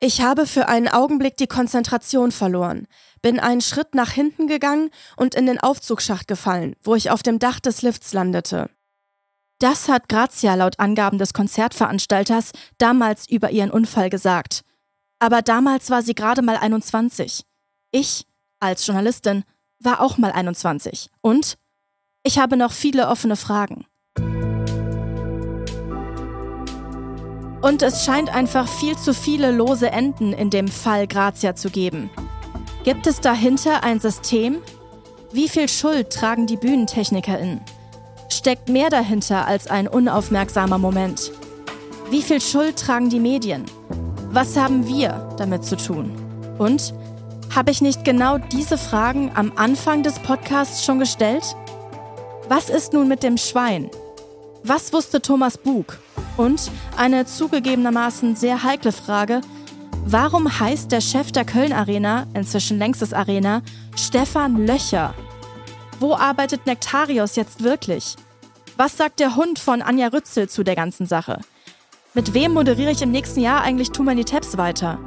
Ich 0.00 0.20
habe 0.20 0.46
für 0.46 0.68
einen 0.68 0.88
Augenblick 0.88 1.36
die 1.38 1.48
Konzentration 1.48 2.32
verloren, 2.32 2.86
bin 3.20 3.40
einen 3.40 3.62
Schritt 3.62 3.94
nach 3.94 4.10
hinten 4.10 4.46
gegangen 4.46 4.90
und 5.16 5.34
in 5.34 5.46
den 5.46 5.58
Aufzugsschacht 5.58 6.28
gefallen, 6.28 6.76
wo 6.82 6.94
ich 6.94 7.10
auf 7.10 7.22
dem 7.22 7.38
Dach 7.38 7.58
des 7.60 7.82
Lifts 7.82 8.12
landete. 8.12 8.70
Das 9.58 9.88
hat 9.88 10.08
Grazia 10.08 10.54
laut 10.54 10.78
Angaben 10.78 11.18
des 11.18 11.34
Konzertveranstalters 11.34 12.52
damals 12.78 13.28
über 13.28 13.50
ihren 13.50 13.72
Unfall 13.72 14.08
gesagt. 14.08 14.62
Aber 15.18 15.42
damals 15.42 15.90
war 15.90 16.02
sie 16.02 16.14
gerade 16.14 16.42
mal 16.42 16.56
21. 16.56 17.44
Ich, 17.90 18.24
als 18.60 18.86
Journalistin, 18.86 19.42
war 19.80 20.00
auch 20.00 20.16
mal 20.16 20.30
21. 20.30 21.10
Und 21.22 21.56
ich 22.22 22.38
habe 22.38 22.56
noch 22.56 22.70
viele 22.70 23.08
offene 23.08 23.34
Fragen. 23.34 23.84
Und 27.60 27.82
es 27.82 28.04
scheint 28.04 28.32
einfach 28.32 28.68
viel 28.68 28.96
zu 28.96 29.12
viele 29.12 29.50
lose 29.50 29.90
Enden 29.90 30.32
in 30.32 30.50
dem 30.50 30.68
Fall 30.68 31.08
Grazia 31.08 31.56
zu 31.56 31.70
geben. 31.70 32.10
Gibt 32.84 33.08
es 33.08 33.20
dahinter 33.20 33.82
ein 33.82 33.98
System? 33.98 34.62
Wie 35.32 35.48
viel 35.48 35.68
Schuld 35.68 36.10
tragen 36.10 36.46
die 36.46 36.56
BühnentechnikerInnen? 36.56 37.60
Steckt 38.28 38.68
mehr 38.68 38.90
dahinter 38.90 39.46
als 39.46 39.66
ein 39.68 39.88
unaufmerksamer 39.88 40.78
Moment? 40.78 41.32
Wie 42.10 42.22
viel 42.22 42.40
Schuld 42.40 42.78
tragen 42.78 43.08
die 43.08 43.20
Medien? 43.20 43.64
Was 44.30 44.56
haben 44.56 44.86
wir 44.86 45.34
damit 45.38 45.64
zu 45.64 45.76
tun? 45.76 46.12
Und 46.58 46.92
habe 47.54 47.70
ich 47.70 47.80
nicht 47.80 48.04
genau 48.04 48.36
diese 48.36 48.76
Fragen 48.76 49.30
am 49.34 49.52
Anfang 49.56 50.02
des 50.02 50.18
Podcasts 50.18 50.84
schon 50.84 50.98
gestellt? 50.98 51.56
Was 52.48 52.68
ist 52.68 52.92
nun 52.92 53.08
mit 53.08 53.22
dem 53.22 53.38
Schwein? 53.38 53.90
Was 54.62 54.92
wusste 54.92 55.22
Thomas 55.22 55.56
Bug? 55.56 55.98
Und 56.36 56.70
eine 56.96 57.24
zugegebenermaßen 57.24 58.36
sehr 58.36 58.62
heikle 58.62 58.92
Frage, 58.92 59.40
warum 60.04 60.60
heißt 60.60 60.92
der 60.92 61.00
Chef 61.00 61.32
der 61.32 61.46
Köln 61.46 61.72
Arena, 61.72 62.26
inzwischen 62.34 62.78
längstes 62.78 63.14
Arena, 63.14 63.62
Stefan 63.96 64.66
Löcher? 64.66 65.14
Wo 66.00 66.14
arbeitet 66.14 66.66
Nektarios 66.66 67.34
jetzt 67.34 67.64
wirklich? 67.64 68.14
Was 68.76 68.96
sagt 68.96 69.18
der 69.18 69.34
Hund 69.34 69.58
von 69.58 69.82
Anja 69.82 70.08
Rützel 70.08 70.48
zu 70.48 70.62
der 70.62 70.76
ganzen 70.76 71.06
Sache? 71.06 71.40
Mit 72.14 72.34
wem 72.34 72.52
moderiere 72.54 72.92
ich 72.92 73.02
im 73.02 73.10
nächsten 73.10 73.40
Jahr 73.40 73.62
eigentlich 73.62 73.90
Too 73.90 74.04
Many 74.04 74.24
Tabs 74.24 74.56
weiter? 74.56 74.98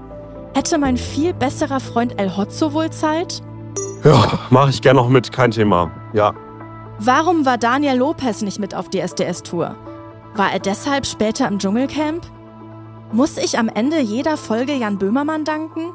Hätte 0.54 0.78
mein 0.78 0.98
viel 0.98 1.34
besserer 1.34 1.80
Freund 1.80 2.20
El 2.20 2.36
Hotzo 2.36 2.74
wohl 2.74 2.90
Zeit? 2.90 3.42
Ja, 4.04 4.40
mache 4.50 4.70
ich 4.72 4.82
gern 4.82 4.98
noch 4.98 5.08
mit, 5.08 5.32
kein 5.32 5.52
Thema. 5.52 5.90
Ja. 6.14 6.34
Warum 7.00 7.46
war 7.46 7.58
Daniel 7.58 7.98
Lopez 7.98 8.42
nicht 8.42 8.60
mit 8.60 8.76
auf 8.76 8.90
die 8.90 9.00
SDS-Tour? 9.00 9.78
War 10.36 10.52
er 10.52 10.60
deshalb 10.60 11.06
später 11.06 11.48
im 11.48 11.58
Dschungelcamp? 11.58 12.26
Muss 13.14 13.38
ich 13.38 13.58
am 13.58 13.70
Ende 13.70 14.00
jeder 14.02 14.36
Folge 14.36 14.74
Jan 14.74 14.98
Böhmermann 14.98 15.46
danken? 15.46 15.94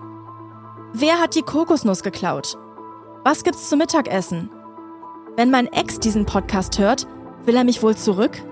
Wer 0.95 1.21
hat 1.21 1.35
die 1.35 1.43
Kokosnuss 1.43 2.03
geklaut? 2.03 2.57
Was 3.25 3.45
gibt's 3.45 3.69
zum 3.69 3.79
Mittagessen? 3.79 4.51
Wenn 5.37 5.51
mein 5.51 5.71
Ex 5.71 6.01
diesen 6.01 6.25
Podcast 6.25 6.79
hört, 6.79 7.07
will 7.45 7.57
er 7.57 7.65
mich 7.65 7.83
wohl 7.83 7.95
zurück? 7.95 8.43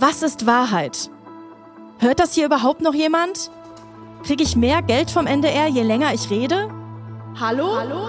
Was 0.00 0.22
ist 0.22 0.44
Wahrheit? 0.44 1.10
Hört 1.98 2.18
das 2.18 2.34
hier 2.34 2.46
überhaupt 2.46 2.80
noch 2.80 2.92
jemand? 2.92 3.52
Kriege 4.24 4.42
ich 4.42 4.56
mehr 4.56 4.82
Geld 4.82 5.12
vom 5.12 5.28
NDR, 5.28 5.68
je 5.68 5.82
länger 5.82 6.12
ich 6.12 6.28
rede? 6.28 6.68
Hallo? 7.38 7.76
Hallo? 7.76 8.06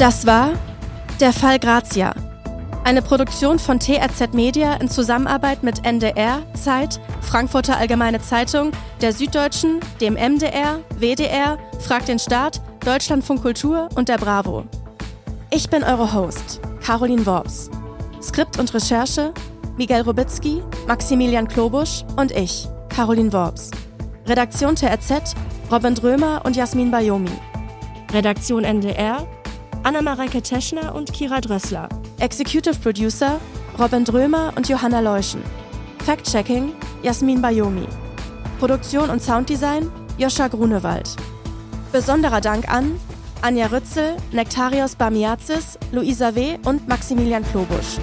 Das 0.00 0.24
war 0.24 0.52
Der 1.20 1.30
Fall 1.30 1.58
Grazia. 1.58 2.14
Eine 2.84 3.02
Produktion 3.02 3.58
von 3.58 3.78
TRZ 3.78 4.32
Media 4.32 4.76
in 4.76 4.88
Zusammenarbeit 4.88 5.62
mit 5.62 5.84
NDR, 5.84 6.40
Zeit, 6.54 6.98
Frankfurter 7.20 7.76
Allgemeine 7.76 8.18
Zeitung, 8.18 8.70
der 9.02 9.12
Süddeutschen, 9.12 9.80
dem 10.00 10.14
MDR, 10.14 10.78
WDR, 10.98 11.58
Frag 11.80 12.06
den 12.06 12.18
Staat, 12.18 12.62
Deutschlandfunk 12.82 13.42
Kultur 13.42 13.90
und 13.94 14.08
der 14.08 14.16
Bravo. 14.16 14.64
Ich 15.50 15.68
bin 15.68 15.84
eure 15.84 16.14
Host, 16.14 16.62
Caroline 16.82 17.26
Worps. 17.26 17.70
Skript 18.22 18.58
und 18.58 18.72
Recherche 18.72 19.34
Miguel 19.76 20.00
Robitzky, 20.00 20.62
Maximilian 20.88 21.46
Klobusch 21.46 22.06
und 22.16 22.32
ich, 22.32 22.66
Caroline 22.88 23.34
Worps. 23.34 23.70
Redaktion 24.26 24.74
TRZ 24.74 25.34
Robin 25.70 25.94
Drömer 25.94 26.40
und 26.46 26.56
Jasmin 26.56 26.90
Bayomi. 26.90 27.38
Redaktion 28.14 28.64
NDR 28.64 29.26
Anna-Mareike 29.82 30.42
Teschner 30.42 30.94
und 30.94 31.12
Kira 31.12 31.40
Drössler. 31.40 31.88
Executive 32.18 32.74
Producer 32.76 33.40
Robin 33.78 34.04
Drömer 34.04 34.52
und 34.56 34.68
Johanna 34.68 35.00
Leuschen. 35.00 35.42
Fact-Checking 36.04 36.72
Jasmin 37.02 37.40
Bayomi. 37.40 37.86
Produktion 38.58 39.08
und 39.08 39.22
Sounddesign 39.22 39.90
Joscha 40.18 40.48
Grunewald. 40.48 41.16
Besonderer 41.92 42.42
Dank 42.42 42.68
an 42.70 43.00
Anja 43.40 43.66
Rützel, 43.66 44.16
Nektarios 44.32 44.96
Bamiazis, 44.96 45.78
Luisa 45.92 46.34
W. 46.34 46.58
und 46.66 46.86
Maximilian 46.86 47.42
Klobusch. 47.42 47.96